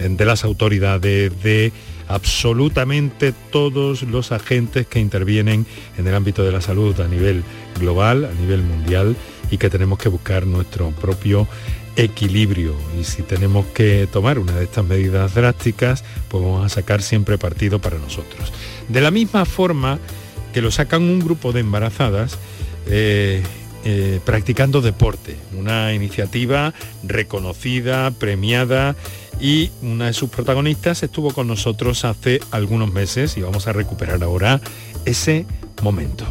[0.00, 1.72] de las autoridades, de
[2.08, 7.44] absolutamente todos los agentes que intervienen en el ámbito de la salud a nivel
[7.78, 9.16] global, a nivel mundial
[9.52, 11.46] y que tenemos que buscar nuestro propio
[11.94, 17.02] equilibrio y si tenemos que tomar una de estas medidas drásticas, pues vamos a sacar
[17.02, 18.50] siempre partido para nosotros.
[18.88, 19.98] De la misma forma
[20.54, 22.38] que lo sacan un grupo de embarazadas,
[22.86, 23.42] eh,
[23.84, 28.96] eh, practicando deporte, una iniciativa reconocida, premiada
[29.38, 34.22] y una de sus protagonistas estuvo con nosotros hace algunos meses y vamos a recuperar
[34.22, 34.62] ahora
[35.04, 35.44] ese
[35.82, 36.24] momento.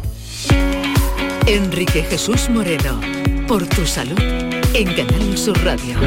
[1.52, 2.98] Enrique Jesús Moreno,
[3.46, 4.18] por tu salud,
[4.72, 5.98] en Canal Sur Radio.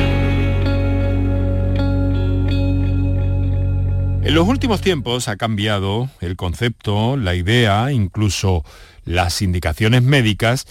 [4.23, 8.65] En los últimos tiempos ha cambiado el concepto, la idea, incluso
[9.03, 10.65] las indicaciones médicas,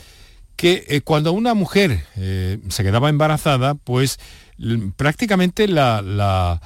[0.57, 4.19] que eh, cuando una mujer eh, se quedaba embarazada, pues
[4.97, 6.61] prácticamente la,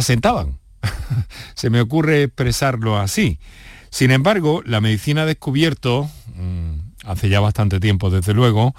[0.00, 0.58] sentaban.
[1.54, 3.38] se me ocurre expresarlo así.
[3.90, 6.71] Sin embargo, la medicina ha descubierto, mm,
[7.04, 8.74] hace ya bastante tiempo desde luego,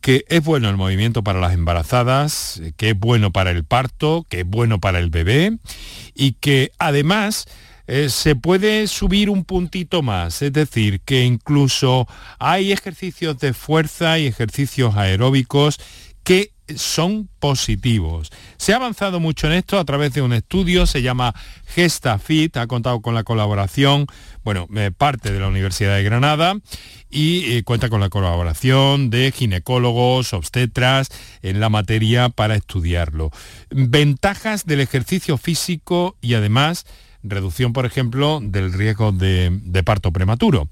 [0.00, 4.40] que es bueno el movimiento para las embarazadas, que es bueno para el parto, que
[4.40, 5.58] es bueno para el bebé
[6.14, 7.46] y que además
[7.86, 12.06] eh, se puede subir un puntito más, es decir, que incluso
[12.38, 15.80] hay ejercicios de fuerza y ejercicios aeróbicos
[16.22, 18.30] que son positivos.
[18.58, 21.34] Se ha avanzado mucho en esto a través de un estudio, se llama
[21.66, 24.06] GestaFit, ha contado con la colaboración,
[24.48, 26.56] bueno, eh, parte de la Universidad de Granada
[27.10, 31.10] y eh, cuenta con la colaboración de ginecólogos, obstetras
[31.42, 33.30] en la materia para estudiarlo.
[33.68, 36.86] Ventajas del ejercicio físico y además
[37.22, 40.66] reducción, por ejemplo, del riesgo de parto prematuro.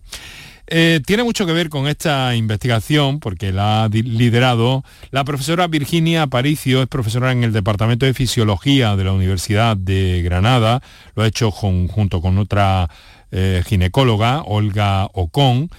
[0.68, 6.22] Eh, tiene mucho que ver con esta investigación porque la ha liderado la profesora Virginia
[6.22, 10.82] Aparicio, es profesora en el Departamento de Fisiología de la Universidad de Granada,
[11.14, 12.90] lo ha hecho junto con otra
[13.30, 15.70] eh, ginecóloga, Olga Ocon,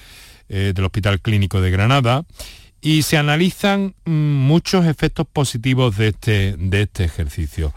[0.48, 2.24] eh, del Hospital Clínico de Granada,
[2.80, 7.74] y se analizan mm, muchos efectos positivos de este, de este ejercicio.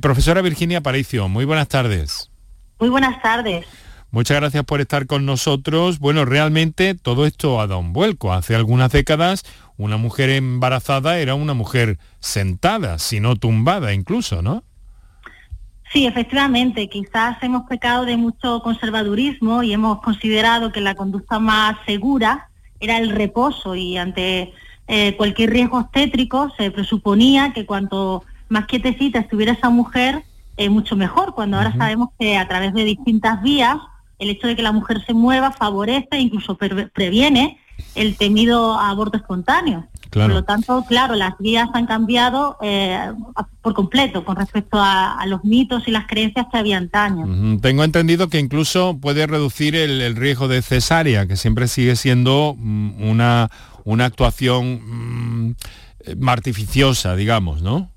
[0.00, 2.30] profesora Virginia Aparicio, muy buenas tardes.
[2.80, 3.64] Muy buenas tardes.
[4.12, 5.98] Muchas gracias por estar con nosotros.
[5.98, 8.34] Bueno, realmente todo esto ha dado un vuelco.
[8.34, 9.42] Hace algunas décadas
[9.78, 14.64] una mujer embarazada era una mujer sentada, si no tumbada incluso, ¿no?
[15.94, 16.90] Sí, efectivamente.
[16.90, 22.98] Quizás hemos pecado de mucho conservadurismo y hemos considerado que la conducta más segura era
[22.98, 24.52] el reposo y ante
[24.88, 30.22] eh, cualquier riesgo obstétrico se presuponía que cuanto más quietecita estuviera esa mujer,
[30.58, 33.78] eh, mucho mejor, cuando ahora sabemos que a través de distintas vías
[34.22, 37.58] el hecho de que la mujer se mueva favorece, incluso previene
[37.94, 39.88] el temido aborto espontáneo.
[40.10, 43.12] Por lo tanto, claro, las vías han cambiado eh,
[43.62, 47.58] por completo con respecto a, los mitos y las creencias que había antaño.
[47.62, 53.08] Tengo entendido que incluso puede reducir el, riesgo de cesárea, que siempre sigue siendo mm,
[53.08, 53.50] una,
[53.84, 57.88] una actuación mm, artificiosa, digamos, ¿no?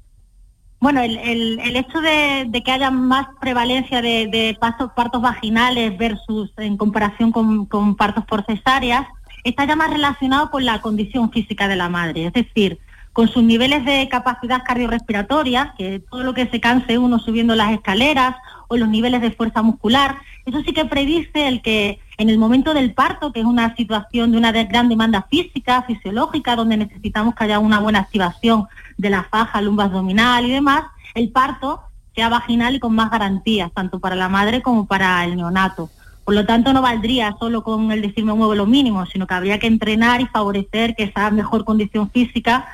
[0.86, 7.32] Bueno, el, el, hecho de, que haya más prevalencia de, partos vaginales versus en comparación
[7.32, 9.08] con, partos por cesáreas
[9.43, 12.78] está ya más relacionado con la condición física de la madre, es decir,
[13.13, 17.71] con sus niveles de capacidad cardiorrespiratoria, que todo lo que se canse uno subiendo las
[17.71, 18.36] escaleras
[18.67, 22.73] o los niveles de fuerza muscular, eso sí que predice el que en el momento
[22.73, 27.43] del parto, que es una situación de una gran demanda física, fisiológica, donde necesitamos que
[27.45, 31.82] haya una buena activación de la faja, lumbar abdominal y demás, el parto
[32.15, 35.89] sea vaginal y con más garantías, tanto para la madre como para el neonato.
[36.23, 39.60] Por lo tanto, no valdría solo con el decirme muevo lo mínimo, sino que habría
[39.60, 42.65] que entrenar y favorecer que esa mejor condición física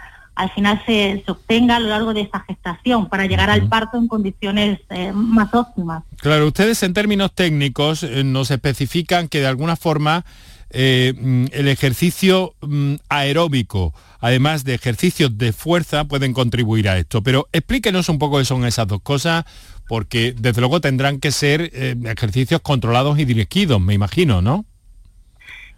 [0.42, 4.08] al final se, obtenga a lo largo de esa gestación para llegar al parto en
[4.08, 6.04] condiciones eh, más óptimas.
[6.18, 10.26] Claro, ustedes en términos técnicos eh, nos especifican que de alguna forma
[10.74, 17.22] eh, mm, el ejercicio mm, aeróbico, además de ejercicios de fuerza, pueden contribuir a esto.
[17.22, 19.46] Pero explíquenos un poco qué son esas dos cosas,
[19.88, 24.66] porque desde luego tendrán que ser eh, ejercicios controlados y dirigidos, me imagino, ¿no?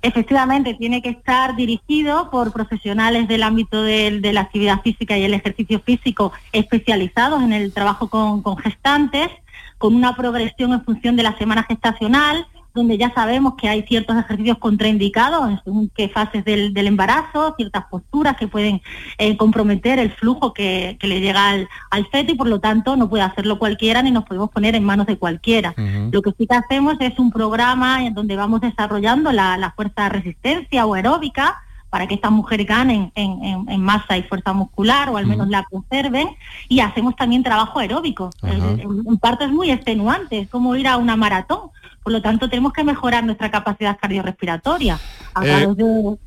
[0.04, 5.34] Efectivamente, tiene que estar dirigido por profesionales del ámbito de, la actividad física y el
[5.34, 9.30] ejercicio físico especializados en el trabajo con gestantes,
[9.78, 14.18] con una progresión en función de la semana gestacional, donde ya sabemos que hay ciertos
[14.18, 18.82] ejercicios contraindicados en según qué fases del, embarazo, ciertas posturas que pueden
[19.20, 23.24] eh, comprometer el flujo que, le llega al, feto y por lo tanto no puede
[23.24, 25.76] hacerlo cualquiera ni nos podemos poner en manos de cualquiera.
[26.12, 30.10] Lo que sí que hacemos es un programa en donde vamos desarrollando la, fuerza de
[30.10, 35.28] resistencia o aeróbica para que estas mujeres ganen en, masa y fuerza muscular o al
[35.28, 36.28] menos la conserven
[36.68, 38.32] y hacemos también trabajo aeróbico.
[38.42, 41.70] En parte es muy extenuante, es como ir a una maratón
[42.04, 45.00] por lo tanto, tenemos que mejorar nuestra capacidad cardiorrespiratoria
[45.34, 45.78] a eh, través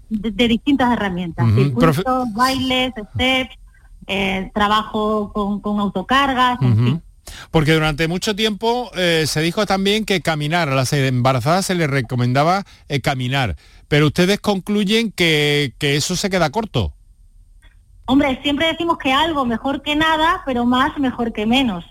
[0.09, 1.47] de, distintas herramientas,
[2.35, 3.57] bailes, steps,
[4.07, 6.59] eh, trabajo con, autocargas,
[7.51, 11.91] Porque durante mucho tiempo eh, se dijo también que caminar, a las embarazadas se les
[11.91, 13.57] recomendaba eh, caminar,
[13.89, 16.95] pero ustedes concluyen que, eso se queda corto.
[18.09, 21.85] Hombre, siempre decimos que algo mejor que nada, pero más mejor que menos.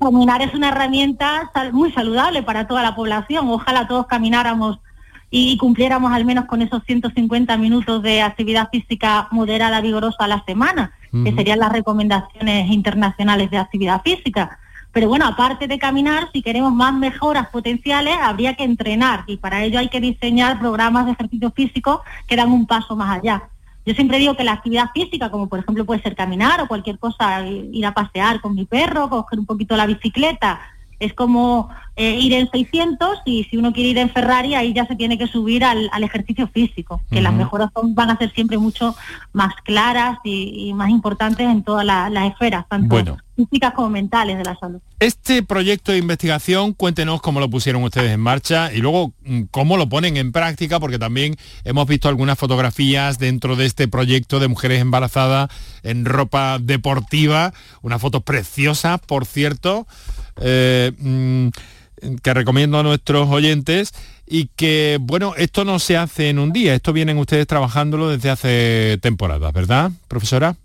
[0.00, 3.48] Caminar es una herramienta muy saludable para toda la población.
[3.48, 4.80] Ojalá todos camináramos
[5.30, 10.44] y cumpliéramos al menos con esos 150 minutos de actividad física moderada, vigorosa a la
[10.44, 10.92] semana,
[11.24, 14.58] que serían las recomendaciones internacionales de actividad física.
[14.90, 19.62] Pero bueno, aparte de caminar, si queremos más mejoras potenciales, habría que entrenar y para
[19.62, 23.44] ello hay que diseñar programas de ejercicio físico que dan un paso más allá.
[23.86, 26.98] Yo siempre digo que la actividad física, como por ejemplo puede ser caminar o cualquier
[26.98, 30.60] cosa, ir a pasear con mi perro, coger un poquito la bicicleta,
[30.98, 34.86] es como eh, ir en 600 y si uno quiere ir en Ferrari, ahí ya
[34.86, 38.96] se tiene que subir al, ejercicio físico, que las mejoras van a ser siempre mucho
[39.32, 44.56] más claras y, más importantes en todas las esferas, tanto físicas como mentales de la
[44.56, 44.80] salud.
[44.98, 49.76] Este proyecto de investigación, cuéntenos cómo lo pusieron ustedes en marcha y luego mm, cómo
[49.76, 54.48] lo ponen en práctica, porque también hemos visto algunas fotografías dentro de este proyecto de
[54.48, 55.50] mujeres embarazadas
[55.82, 59.86] en ropa deportiva, unas fotos preciosas, por cierto.
[60.40, 61.48] Eh, mm,
[62.22, 63.94] que recomiendo a nuestros oyentes
[64.26, 68.30] y que, bueno, esto no se hace en un día, esto vienen ustedes trabajándolo desde
[68.30, 70.56] hace temporadas, ¿verdad, profesora?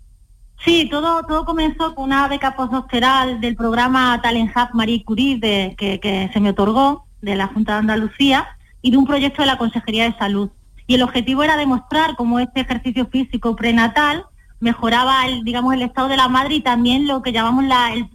[0.64, 5.74] Sí, todo, todo comenzó con una beca postdoctoral del programa Talent Hub Marie Curie de,
[5.76, 8.46] que, que se me otorgó de la Junta de Andalucía
[8.80, 10.50] y de un proyecto de la Consejería de Salud.
[10.86, 14.24] Y el objetivo era demostrar cómo este ejercicio físico prenatal
[14.62, 17.64] mejoraba el, digamos, el estado de la madre y también lo que llamamos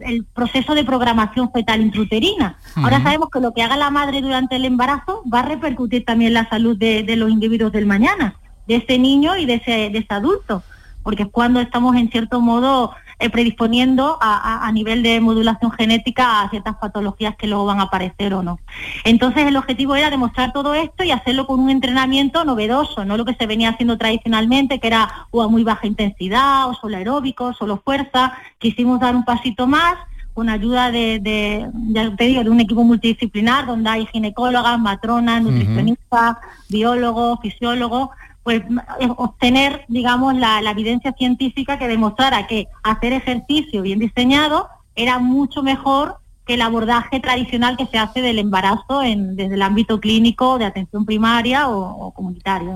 [0.00, 2.56] el, proceso de programación fetal intrauterina.
[2.74, 6.28] Ahora sabemos que lo que haga la madre durante el embarazo va a repercutir también
[6.28, 8.34] en la salud de, los individuos del mañana,
[8.66, 10.62] de ese niño y de ese, de ese adulto,
[11.02, 16.50] porque es cuando estamos en cierto modo eh, predisponiendo a, nivel de modulación genética a
[16.50, 18.60] ciertas patologías que luego van a aparecer o no.
[19.04, 23.24] Entonces el objetivo era demostrar todo esto y hacerlo con un entrenamiento novedoso, no lo
[23.24, 27.52] que se venía haciendo tradicionalmente, que era o a muy baja intensidad, o solo aeróbico,
[27.54, 28.34] solo fuerza.
[28.58, 29.96] Quisimos dar un pasito más
[30.38, 36.36] con ayuda de, ya te digo, de un equipo multidisciplinar donde hay ginecólogas, matronas, nutricionistas,
[36.68, 38.10] biólogos, fisiólogos,
[38.48, 38.62] pues
[38.98, 45.62] eh, obtener, digamos, la, evidencia científica que demostrara que hacer ejercicio bien diseñado era mucho
[45.62, 50.56] mejor que el abordaje tradicional que se hace del embarazo en, desde el ámbito clínico,
[50.56, 52.72] de atención primaria o, comunitario.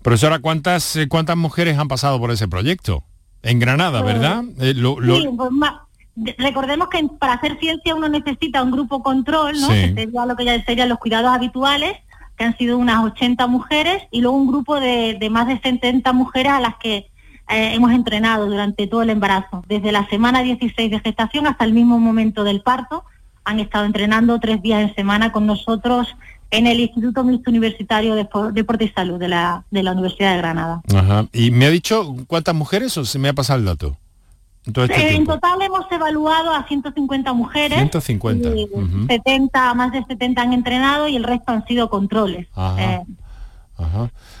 [0.00, 3.04] Profesora, ¿cuántas, eh, ¿cuántas mujeres han pasado por ese proyecto?
[3.42, 4.42] En Granada, pues, ¿verdad?
[4.58, 9.68] Eh, sí, pues, recordemos que para hacer ciencia uno necesita un grupo control, ¿no?
[9.68, 11.94] Que sería lo que ya serían los cuidados habituales,
[12.36, 16.52] que han sido unas 80 mujeres, y luego un grupo de, más de 70 mujeres
[16.52, 17.10] a las que
[17.48, 19.64] eh, hemos entrenado durante todo el embarazo.
[19.68, 23.04] Desde la semana 16 de gestación hasta el mismo momento del parto,
[23.44, 26.08] han estado entrenando tres días en semana con nosotros
[26.50, 30.38] en el Instituto Mixto Universitario de Deporte y Salud de la, de la Universidad de
[30.38, 30.82] Granada.
[30.94, 31.26] Ajá.
[31.32, 33.98] ¿Y me ha dicho cuántas mujeres o se me ha pasado el dato?
[34.66, 37.78] Este en total hemos evaluado a 150 mujeres.
[37.78, 38.50] 150.
[39.08, 42.48] 70, más de 70 han entrenado y el resto han sido controles.
[42.78, 43.00] Eh,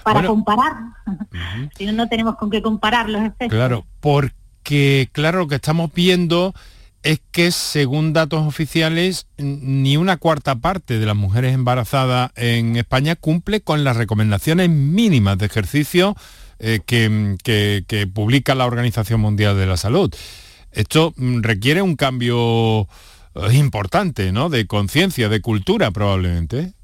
[0.02, 0.72] para comparar.
[1.76, 3.48] si no, no tenemos con qué comparar los efectos.
[3.50, 6.54] Claro, porque claro, lo que estamos viendo
[7.02, 13.14] es que según datos oficiales, ni una cuarta parte de las mujeres embarazadas en España
[13.14, 16.16] cumple con las recomendaciones mínimas de ejercicio
[16.58, 20.14] eh, que, publica la Organización Mundial de la Salud.
[20.72, 22.88] Esto mm, requiere un cambio
[23.34, 24.48] eh, importante, ¿no?
[24.48, 26.74] De conciencia, de cultura probablemente.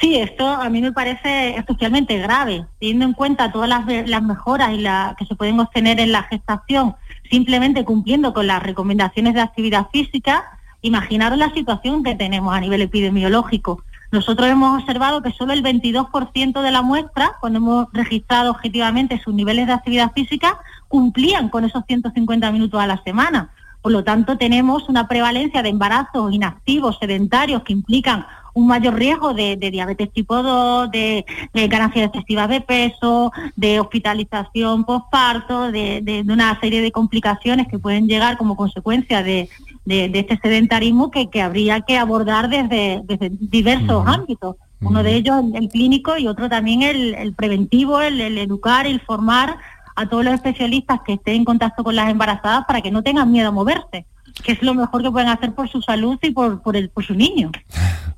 [0.00, 4.78] Sí, esto a mí me parece especialmente grave, teniendo en cuenta todas las, mejoras y
[4.78, 6.96] la, que se pueden obtener en la gestación,
[7.30, 12.80] simplemente cumpliendo con las recomendaciones de actividad física, imaginaros la situación que tenemos a nivel
[12.80, 13.84] epidemiológico.
[14.12, 19.34] Nosotros hemos observado que solo el 22% de la muestra, cuando hemos registrado objetivamente sus
[19.34, 20.58] niveles de actividad física,
[20.88, 23.50] cumplían con esos 150 minutos a la semana.
[23.82, 29.32] Por lo tanto, tenemos una prevalencia de embarazos inactivos, sedentarios, que implican un mayor riesgo
[29.32, 31.24] de, diabetes tipo 2, de,
[31.68, 38.08] ganancias excesivas de peso, de hospitalización postparto, de, de, una serie de complicaciones que pueden
[38.08, 39.48] llegar como consecuencia de,
[39.90, 43.02] de, este sedentarismo que, habría que abordar desde,
[43.40, 44.56] diversos ámbitos.
[44.80, 49.58] Uno de ellos el, clínico y otro también el, preventivo, el, educar, el formar
[49.96, 53.30] a todos los especialistas que estén en contacto con las embarazadas para que no tengan
[53.30, 54.06] miedo a moverse,
[54.42, 57.04] que es lo mejor que pueden hacer por su salud y por, por, el, por
[57.04, 57.50] su niño.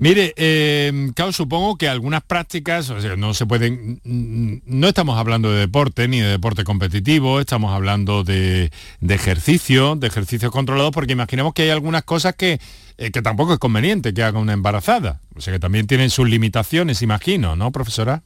[0.04, 5.62] Mire, eh, supongo que algunas prácticas, o sea, no se pueden, no estamos hablando de
[5.62, 8.70] deporte ni de deporte competitivo, estamos hablando de,
[9.08, 12.60] ejercicio, de ejercicios controlados, porque imaginemos que hay algunas cosas que,
[12.98, 16.28] eh, que tampoco es conveniente que haga una embarazada, o sea que también tienen sus
[16.28, 18.24] limitaciones, imagino, ¿no, profesora?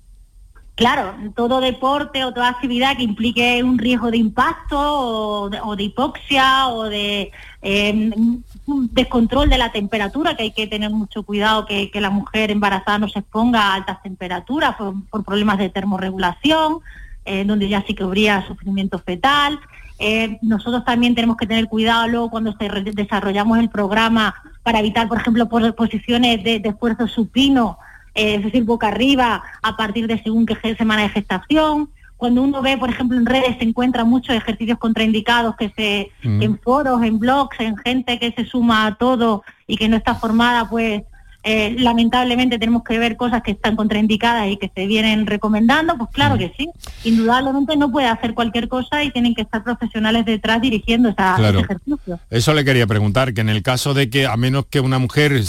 [0.77, 6.67] Claro, todo deporte o toda actividad que implique un riesgo de impacto o de, hipoxia
[6.67, 7.31] o de
[7.63, 12.99] un descontrol de la temperatura, que hay que tener mucho cuidado que, la mujer embarazada
[12.99, 16.81] no se exponga a altas temperaturas por, problemas de termorregulación,
[17.25, 19.59] eh, donde ya sí que habría sufrimiento fetal.
[19.97, 25.17] Eh, nosotros también tenemos que tener cuidado luego cuando desarrollamos el programa para evitar, por
[25.17, 27.79] ejemplo, posiciones de esfuerzo supino
[28.17, 31.89] eh, es decir, boca arriba a partir de según qué semana de gestación.
[32.17, 36.41] Cuando uno ve, por ejemplo, en redes se encuentran muchos ejercicios contraindicados que se, mm.
[36.41, 40.15] en foros, en blogs, en gente que se suma a todo y que no está
[40.15, 41.03] formada, pues
[41.49, 46.09] eh, lamentablemente tenemos que ver cosas que están contraindicadas y que se vienen recomendando, pues
[46.11, 46.39] claro mm.
[46.39, 46.69] que sí.
[47.05, 51.59] Indudablemente no puede hacer cualquier cosa y tienen que estar profesionales detrás dirigiendo esa, ese
[51.59, 52.19] ejercicio.
[52.29, 55.41] Eso le quería preguntar, que en el caso de que, a menos que una mujer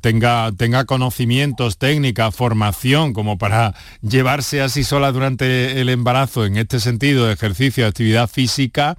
[0.00, 6.78] tenga, tenga conocimientos, técnica, formación, como para llevarse así sola durante el embarazo, en este
[6.78, 8.96] sentido, de ejercicio, de actividad física,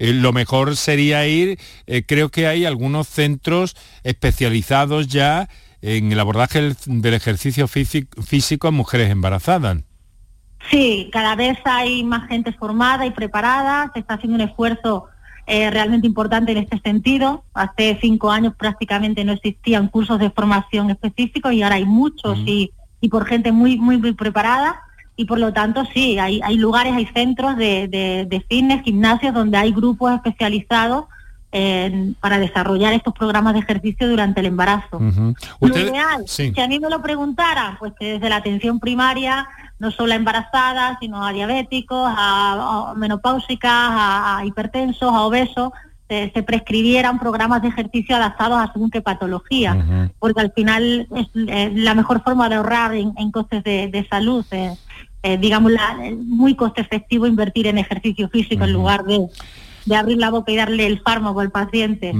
[0.00, 5.48] eh, lo mejor sería ir, eh, creo que hay algunos centros especializados ya
[5.82, 9.78] en el abordaje del ejercicio físico en mujeres embarazadas.
[10.70, 15.06] Sí, cada vez hay más gente formada y preparada, se está haciendo un esfuerzo
[15.46, 17.44] eh, realmente importante en este sentido.
[17.52, 22.72] Hace cinco años prácticamente no existían cursos de formación específicos y ahora hay muchos y,
[23.10, 24.80] por gente muy, muy, muy preparada
[25.16, 29.34] y por lo tanto sí, hay, hay lugares, hay centros de, de, de fitness, gimnasios
[29.34, 31.06] donde hay grupos especializados
[32.20, 34.98] para desarrollar estos programas de ejercicio durante el embarazo.
[35.60, 39.46] Lo ideal, si a mí me lo preguntaran, pues que desde la atención primaria,
[39.78, 45.72] no solo a embarazadas, sino a diabéticos, a, menopáusicas, a, hipertensos, a obesos,
[46.08, 51.94] se, prescribieran programas de ejercicio adaptados a según qué patología, porque al final es, la
[51.94, 54.44] mejor forma de ahorrar en, costes de, salud.
[54.50, 54.74] Eh,
[55.24, 59.28] eh, digamos, la, muy coste efectivo invertir en ejercicio físico en lugar de
[59.84, 62.12] de abrir la boca y darle el fármaco al paciente.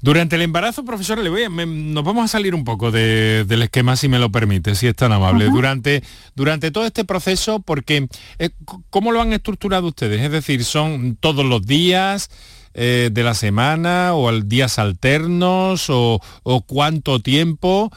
[0.00, 3.96] Durante el embarazo, profesor, le voy a, nos vamos a salir un poco del esquema,
[3.96, 5.46] si me lo permite, si es tan amable.
[5.46, 6.02] Durante,
[6.34, 8.50] durante todo este proceso, porque eh,
[8.90, 10.20] ¿cómo lo han estructurado ustedes?
[10.20, 12.30] Es decir, ¿son todos los días?
[12.78, 16.20] Eh, de la semana o al días alternos o,
[16.66, 17.90] cuánto tiempo,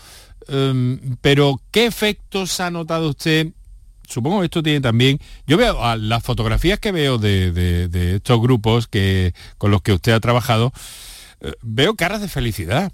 [0.48, 3.48] em, pero ¿qué efectos ha notado usted
[4.10, 9.34] supongo que esto tiene también, yo veo las fotografías que veo de, estos grupos que,
[9.58, 10.72] con los que usted ha trabajado,
[11.42, 12.92] eh, veo caras de felicidad.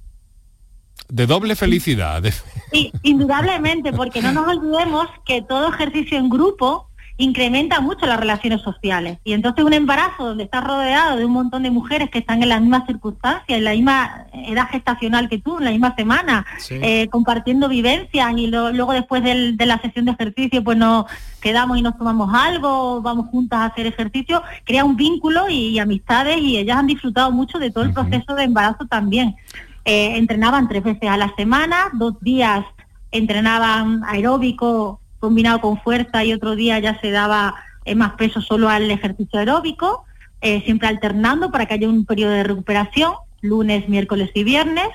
[1.08, 2.24] De doble felicidad.
[2.72, 8.62] Sí, indudablemente, porque no nos olvidemos que todo ejercicio en grupo incrementa mucho las relaciones
[8.62, 9.20] sociales.
[9.24, 12.50] Y entonces un embarazo donde estás rodeado de un montón de mujeres que están en
[12.50, 17.08] las mismas circunstancias, en la misma edad gestacional que tú, en la misma semana, eh,
[17.10, 21.06] compartiendo vivencias y luego después de la sesión de ejercicio pues nos
[21.40, 26.38] quedamos y nos tomamos algo, vamos juntas a hacer ejercicio, crea un vínculo y, amistades
[26.38, 29.36] y ellas han disfrutado mucho de todo el proceso de embarazo también.
[29.86, 32.66] Eh, entrenaban tres veces a la semana, dos días
[33.12, 38.70] entrenaban aeróbico combinado con fuerza y otro día ya se daba eh, más peso solo
[38.70, 40.06] al ejercicio aeróbico,
[40.42, 44.88] eh, siempre alternando para que haya un periodo de recuperación, lunes, miércoles y viernes,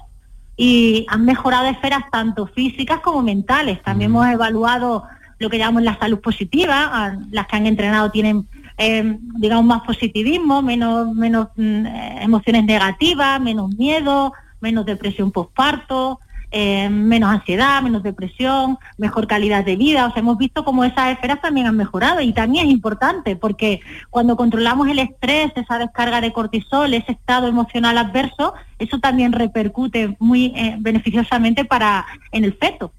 [0.56, 3.82] y han mejorado esferas tanto físicas como mentales.
[3.82, 5.04] También hemos evaluado
[5.38, 8.46] lo que llamamos la salud positiva, las que han entrenado tienen
[8.78, 11.86] eh, digamos más positivismo, menos, menos mm,
[12.22, 16.20] emociones negativas, menos miedo, menos depresión postparto,
[16.50, 20.06] eh, menos ansiedad, menos depresión, mejor calidad de vida.
[20.06, 23.80] O sea, hemos visto cómo esas esferas también han mejorado y también es importante porque
[24.10, 30.16] cuando controlamos el estrés, esa descarga de cortisol, ese estado emocional adverso, eso también repercute
[30.18, 32.92] muy eh, beneficiosamente para en el feto.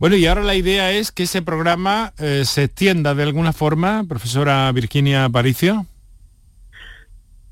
[0.00, 4.04] Bueno, y ahora la idea es que ese programa eh, se extienda de alguna forma,
[4.08, 5.86] profesora Virginia Paricio.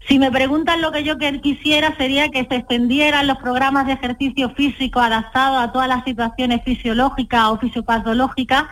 [0.09, 4.49] Si me preguntan lo que yo quisiera sería que se extendieran los programas de ejercicio
[4.51, 8.65] físico adaptados a todas las situaciones fisiológicas o fisiopatológicas,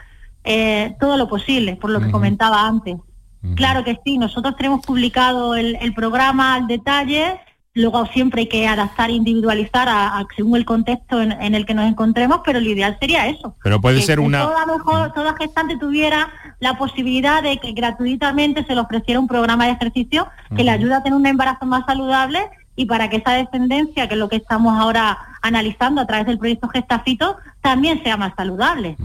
[0.44, 2.96] eh, todo lo posible, por lo que comentaba antes.
[3.54, 7.38] Claro que sí, nosotros tenemos publicado el, el programa al detalle
[7.76, 11.84] Luego siempre hay que adaptar e individualizar a, según el contexto en, el que nos
[11.84, 13.54] encontremos, pero lo ideal sería eso.
[13.62, 14.44] Pero puede ser una...
[14.44, 19.66] Toda, mejor, toda gestante tuviera la posibilidad de que gratuitamente se le ofreciera un programa
[19.66, 23.32] de ejercicio que le ayude a tener un embarazo más saludable y para que esa
[23.32, 28.16] descendencia, que es lo que estamos ahora analizando a través del proyecto Gestafito, también sea
[28.16, 28.96] más saludable.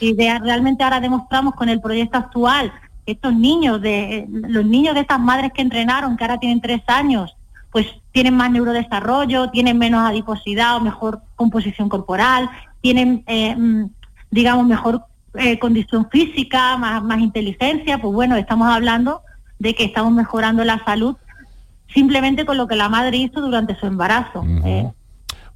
[0.00, 2.70] Y realmente ahora demostramos con el proyecto actual
[3.06, 6.82] que estos niños, de los niños de estas madres que entrenaron, que ahora tienen tres
[6.88, 7.37] años,
[7.70, 12.50] pues tienen más neurodesarrollo, tienen menos adiposidad o mejor composición corporal,
[12.80, 13.90] tienen, eh, mm,
[14.30, 15.02] digamos, mejor
[15.34, 19.22] eh, condición física, más, más inteligencia, pues bueno, estamos hablando
[19.58, 21.16] de que estamos mejorando la salud
[21.92, 24.44] simplemente con lo que la madre hizo durante su embarazo.
[24.64, 24.90] ¿eh?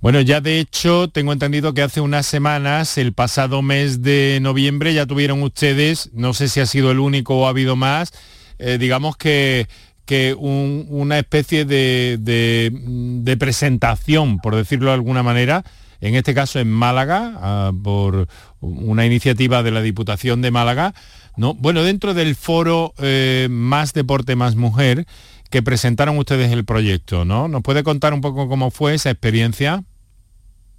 [0.01, 4.95] Bueno, ya de hecho tengo entendido que hace unas semanas, el pasado mes de noviembre,
[4.95, 8.13] ya tuvieron ustedes, no sé si ha sido el único o ha habido más,
[8.59, 9.69] eh, digamos que,
[10.13, 15.65] que una especie de, presentación, por decirlo de alguna manera,
[16.03, 18.29] en este caso en Málaga, ah, por
[18.61, 20.93] una iniciativa de la Diputación de Málaga,
[21.39, 21.55] ¿no?
[21.55, 25.07] Bueno, dentro del foro eh, Más Deporte, Más Mujer,
[25.49, 27.49] que presentaron ustedes el proyecto, ¿no?
[27.49, 29.83] ¿Nos puede contar un poco cómo fue esa experiencia?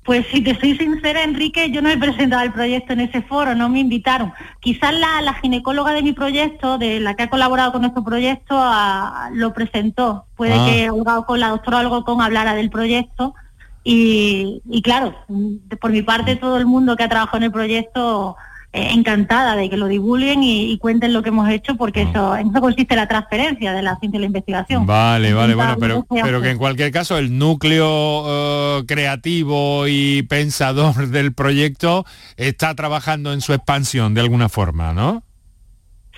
[0.03, 3.55] Pues si te soy sincera, Enrique, yo no he presentado el proyecto en ese foro,
[3.55, 4.33] no me invitaron.
[4.59, 8.61] Quizás la, ginecóloga de mi proyecto, de la que ha colaborado con nuestro proyecto,
[9.31, 10.25] lo presentó.
[10.35, 10.65] Puede ah.
[10.65, 10.89] que
[11.25, 13.33] con la doctora algo con hablara del proyecto.
[13.85, 15.15] Y, y claro,
[15.79, 18.35] por mi parte, todo el mundo que ha trabajado en el proyecto
[18.73, 22.59] encantada de que lo divulguen y, cuenten lo que hemos hecho porque eso en eso
[22.59, 24.85] consiste la transferencia de la ciencia y la investigación.
[24.87, 31.07] Vale, vale, bueno, pero, pero que en cualquier caso el núcleo eh, creativo y pensador
[31.09, 32.05] del proyecto
[32.35, 35.23] está trabajando en su expansión de alguna forma, ¿no?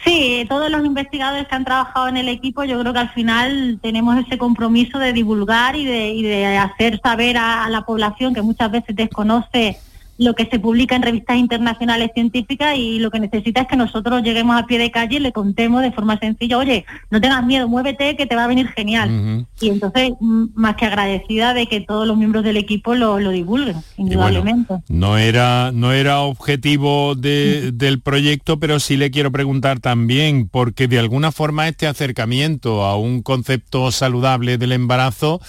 [0.05, 3.79] Sí, todos los investigadores que han trabajado en el equipo, yo creo que al final
[3.81, 8.95] tenemos ese compromiso de divulgar y de, hacer saber a la población que muchas veces
[8.95, 9.79] desconoce
[10.17, 14.23] lo que se publica en revistas internacionales científicas y lo que necesita es que nosotros
[14.23, 17.67] lleguemos a pie de calle y le contemos de forma sencilla, oye, no tengas miedo,
[17.67, 19.45] muévete que te va a venir genial.
[19.59, 24.75] Y entonces, más que agradecida de que todos los miembros del equipo lo, divulguen, indudablemente.
[24.87, 30.99] no era, no era objetivo del proyecto, pero sí le quiero preguntar también, porque de
[30.99, 35.41] alguna forma este acercamiento a un concepto saludable del embarazo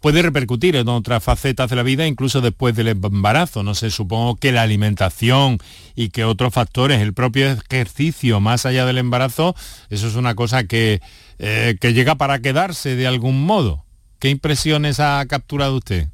[0.00, 3.62] puede repercutir en otras facetas de la vida, incluso después del embarazo.
[3.62, 3.90] No sé,
[4.40, 5.58] que la alimentación
[5.94, 9.54] y que otros factores, el propio ejercicio más allá del embarazo,
[9.90, 11.00] eso es una cosa que,
[11.38, 13.84] eh, que llega para quedarse de algún modo.
[14.18, 16.08] ¿Qué impresiones ha capturado usted?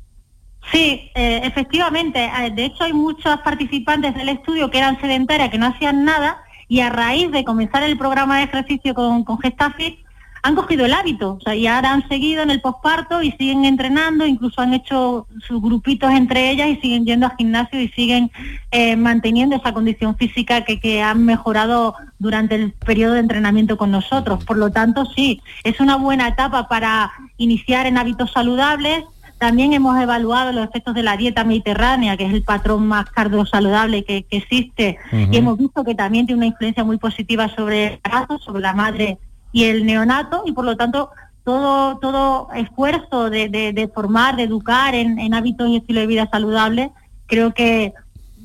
[0.72, 2.24] Sí, eh, efectivamente.
[2.24, 6.42] Eh, de hecho, hay muchos participantes del estudio que eran sedentarias, que no hacían nada,
[6.68, 9.98] y a raíz de comenzar el programa de ejercicio con, con Gestafit,
[10.42, 13.64] han cogido el hábito, o sea, y ahora han seguido en el posparto y siguen
[13.64, 18.30] entrenando, incluso han hecho sus grupitos entre ellas y siguen yendo al gimnasio y siguen
[18.70, 23.90] eh, manteniendo esa condición física que, que han mejorado durante el periodo de entrenamiento con
[23.90, 24.44] nosotros.
[24.44, 29.04] Por lo tanto, sí, es una buena etapa para iniciar en hábitos saludables.
[29.38, 34.04] También hemos evaluado los efectos de la dieta mediterránea, que es el patrón más cardiosaludable
[34.04, 37.92] que, que existe, y hemos visto que también tiene una influencia muy positiva sobre el
[37.94, 39.18] embarazo, sobre la madre
[39.52, 41.10] y el neonato y por lo tanto
[41.44, 46.90] todo, todo esfuerzo de, formar, de educar en, hábitos y estilo de vida saludable,
[47.26, 47.92] creo que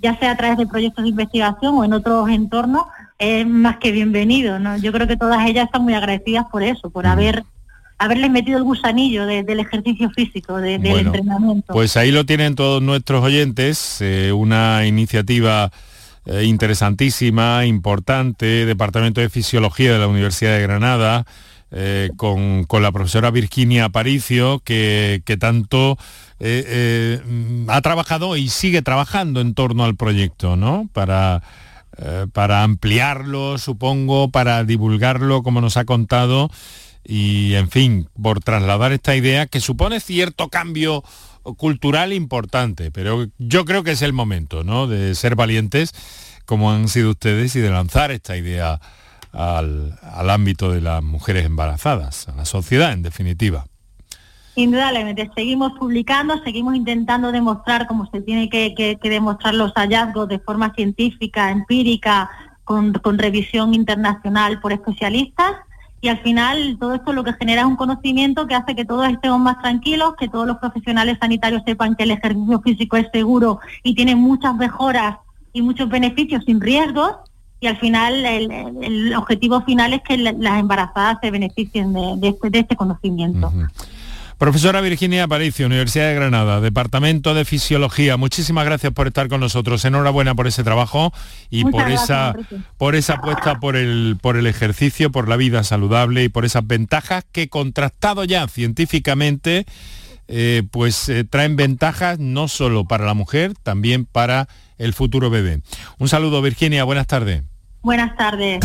[0.02, 2.86] ya sea a través de proyectos de investigación o en otros entornos,
[3.18, 4.60] es más que bienvenido.
[4.60, 4.78] ¿no?
[4.78, 7.44] Yo creo que todas ellas están muy agradecidas por eso, por haber
[7.98, 11.74] haberles metido el gusanillo del ejercicio físico, del entrenamiento.
[11.74, 15.72] Pues ahí lo tienen todos nuestros oyentes, eh, una iniciativa
[16.26, 21.26] eh, interesantísima, importante, Departamento de Fisiología de la Universidad de Granada,
[21.72, 25.98] eh, con, la profesora Virginia Aparicio, que, tanto
[26.40, 27.22] eh,
[27.68, 30.90] ha trabajado y sigue trabajando en torno al proyecto, ¿no?
[30.94, 31.44] Para,
[32.34, 36.50] para ampliarlo, supongo, para divulgarlo, como nos ha contado,
[37.04, 41.04] y en fin, por trasladar esta idea que supone cierto cambio
[41.58, 44.88] cultural importante, pero yo creo que es el momento, ¿no?
[44.88, 45.94] De ser valientes
[46.46, 48.80] como han sido ustedes y de lanzar esta idea
[49.32, 53.66] al, ámbito de las mujeres embarazadas, a la sociedad en definitiva.
[54.56, 60.74] Indudablemente, seguimos publicando, seguimos intentando demostrar cómo se tiene que, demostrar los hallazgos de forma
[60.74, 62.30] científica, empírica,
[62.64, 65.52] con, con, revisión internacional por especialistas
[66.02, 69.08] y al final todo esto lo que genera es un conocimiento que hace que todos
[69.08, 73.60] estemos más tranquilos, que todos los profesionales sanitarios sepan que el ejercicio físico es seguro
[73.84, 75.18] y tiene muchas mejoras
[75.54, 77.16] y muchos beneficios sin riesgos
[77.60, 82.76] y al final el, objetivo final es que las embarazadas se beneficien de, este, este,
[82.76, 83.52] conocimiento.
[84.38, 89.86] Profesora Virginia Aparicio, Universidad de Granada, Departamento de Fisiología, muchísimas gracias por estar con nosotros.
[89.86, 91.14] Enhorabuena por ese trabajo
[91.50, 92.36] y por esa
[92.78, 96.68] por esa apuesta por el por el ejercicio, por la vida saludable y por esas
[96.68, 99.66] ventajas que contrastado ya científicamente
[100.28, 105.62] eh, pues eh, traen ventajas no solo para la mujer, también para el futuro bebé.
[105.98, 107.44] Un saludo Virginia, buenas tardes.
[107.82, 108.60] Buenas tardes.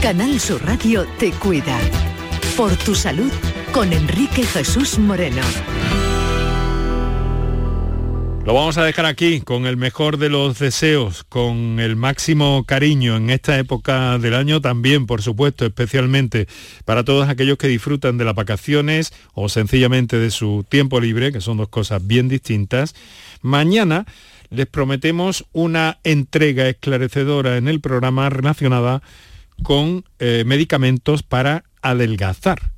[0.00, 1.76] Canal Sur Radio te cuida.
[2.56, 3.32] Por tu salud
[3.76, 5.42] con Enrique Jesús Moreno.
[8.46, 13.18] Lo vamos a dejar aquí con el mejor de los deseos, con el máximo cariño
[13.18, 16.48] en esta época del año también, por supuesto, especialmente
[16.86, 21.42] para todos aquellos que disfrutan de las vacaciones o sencillamente de su tiempo libre, que
[21.42, 22.94] son dos cosas bien distintas.
[23.42, 24.06] Mañana
[24.48, 29.02] les prometemos una entrega esclarecedora en el programa relacionada
[29.62, 32.75] con eh, medicamentos para adelgazar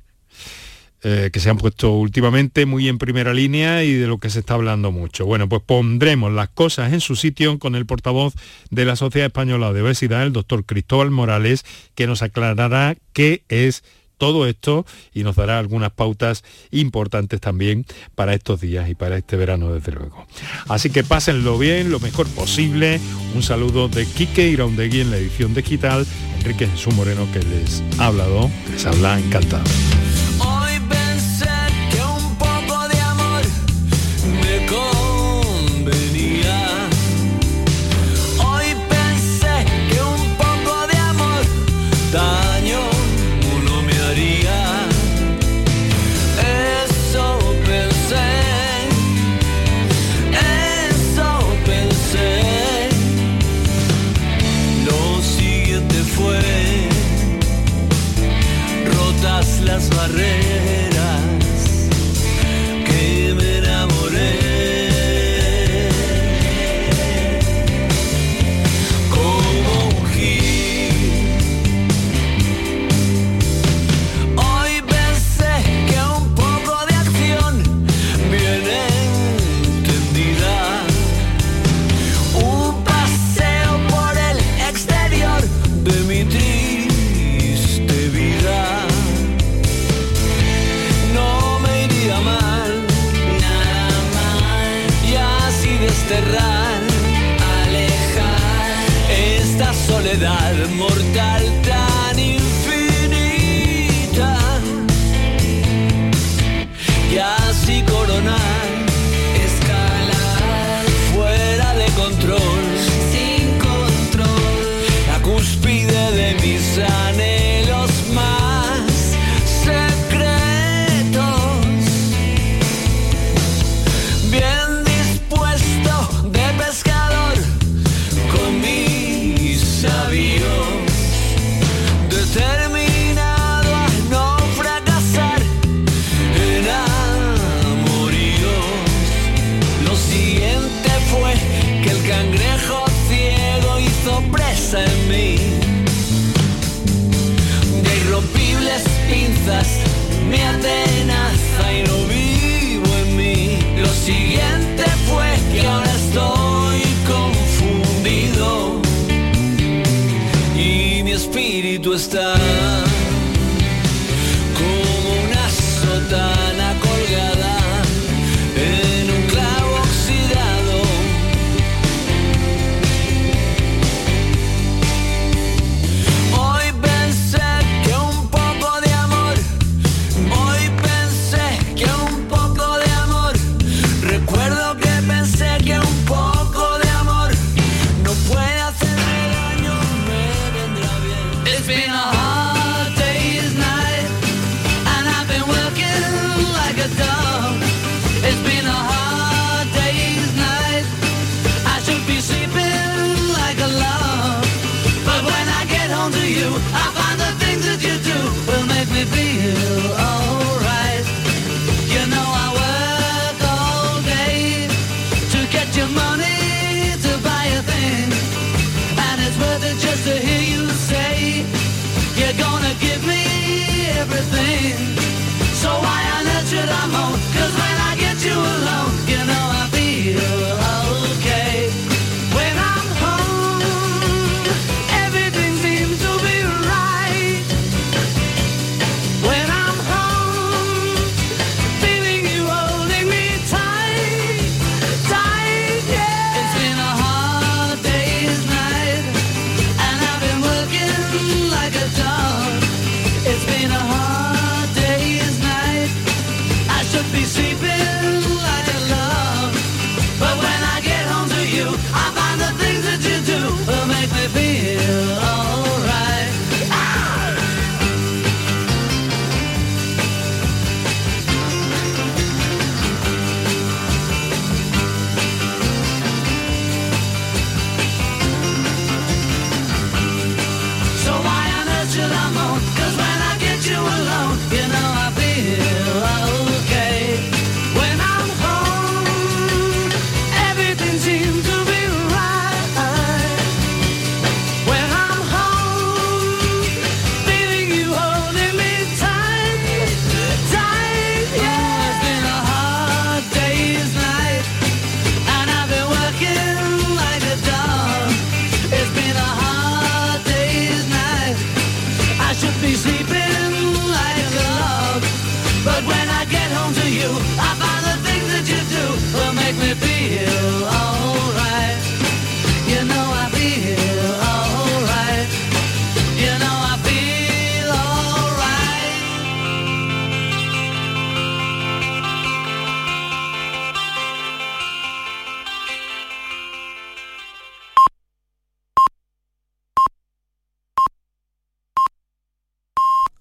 [1.01, 4.39] eh, que se han puesto últimamente muy en primera línea y de lo que se
[4.39, 5.25] está hablando mucho.
[5.25, 8.33] Bueno, pues pondremos las cosas en su sitio con el portavoz
[8.69, 11.63] de la Sociedad Española de Obesidad, el doctor Cristóbal Morales,
[11.95, 13.83] que nos aclarará qué es
[14.19, 19.35] todo esto y nos dará algunas pautas importantes también para estos días y para este
[19.37, 20.27] verano, desde luego.
[20.67, 22.99] Así que pásenlo bien, lo mejor posible.
[23.33, 26.05] Un saludo de Quique Iraundegui en la edición digital,
[26.37, 29.63] Enrique Jesús Moreno que les ha hablado, les habla encantado.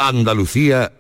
[0.09, 0.93] Andalucía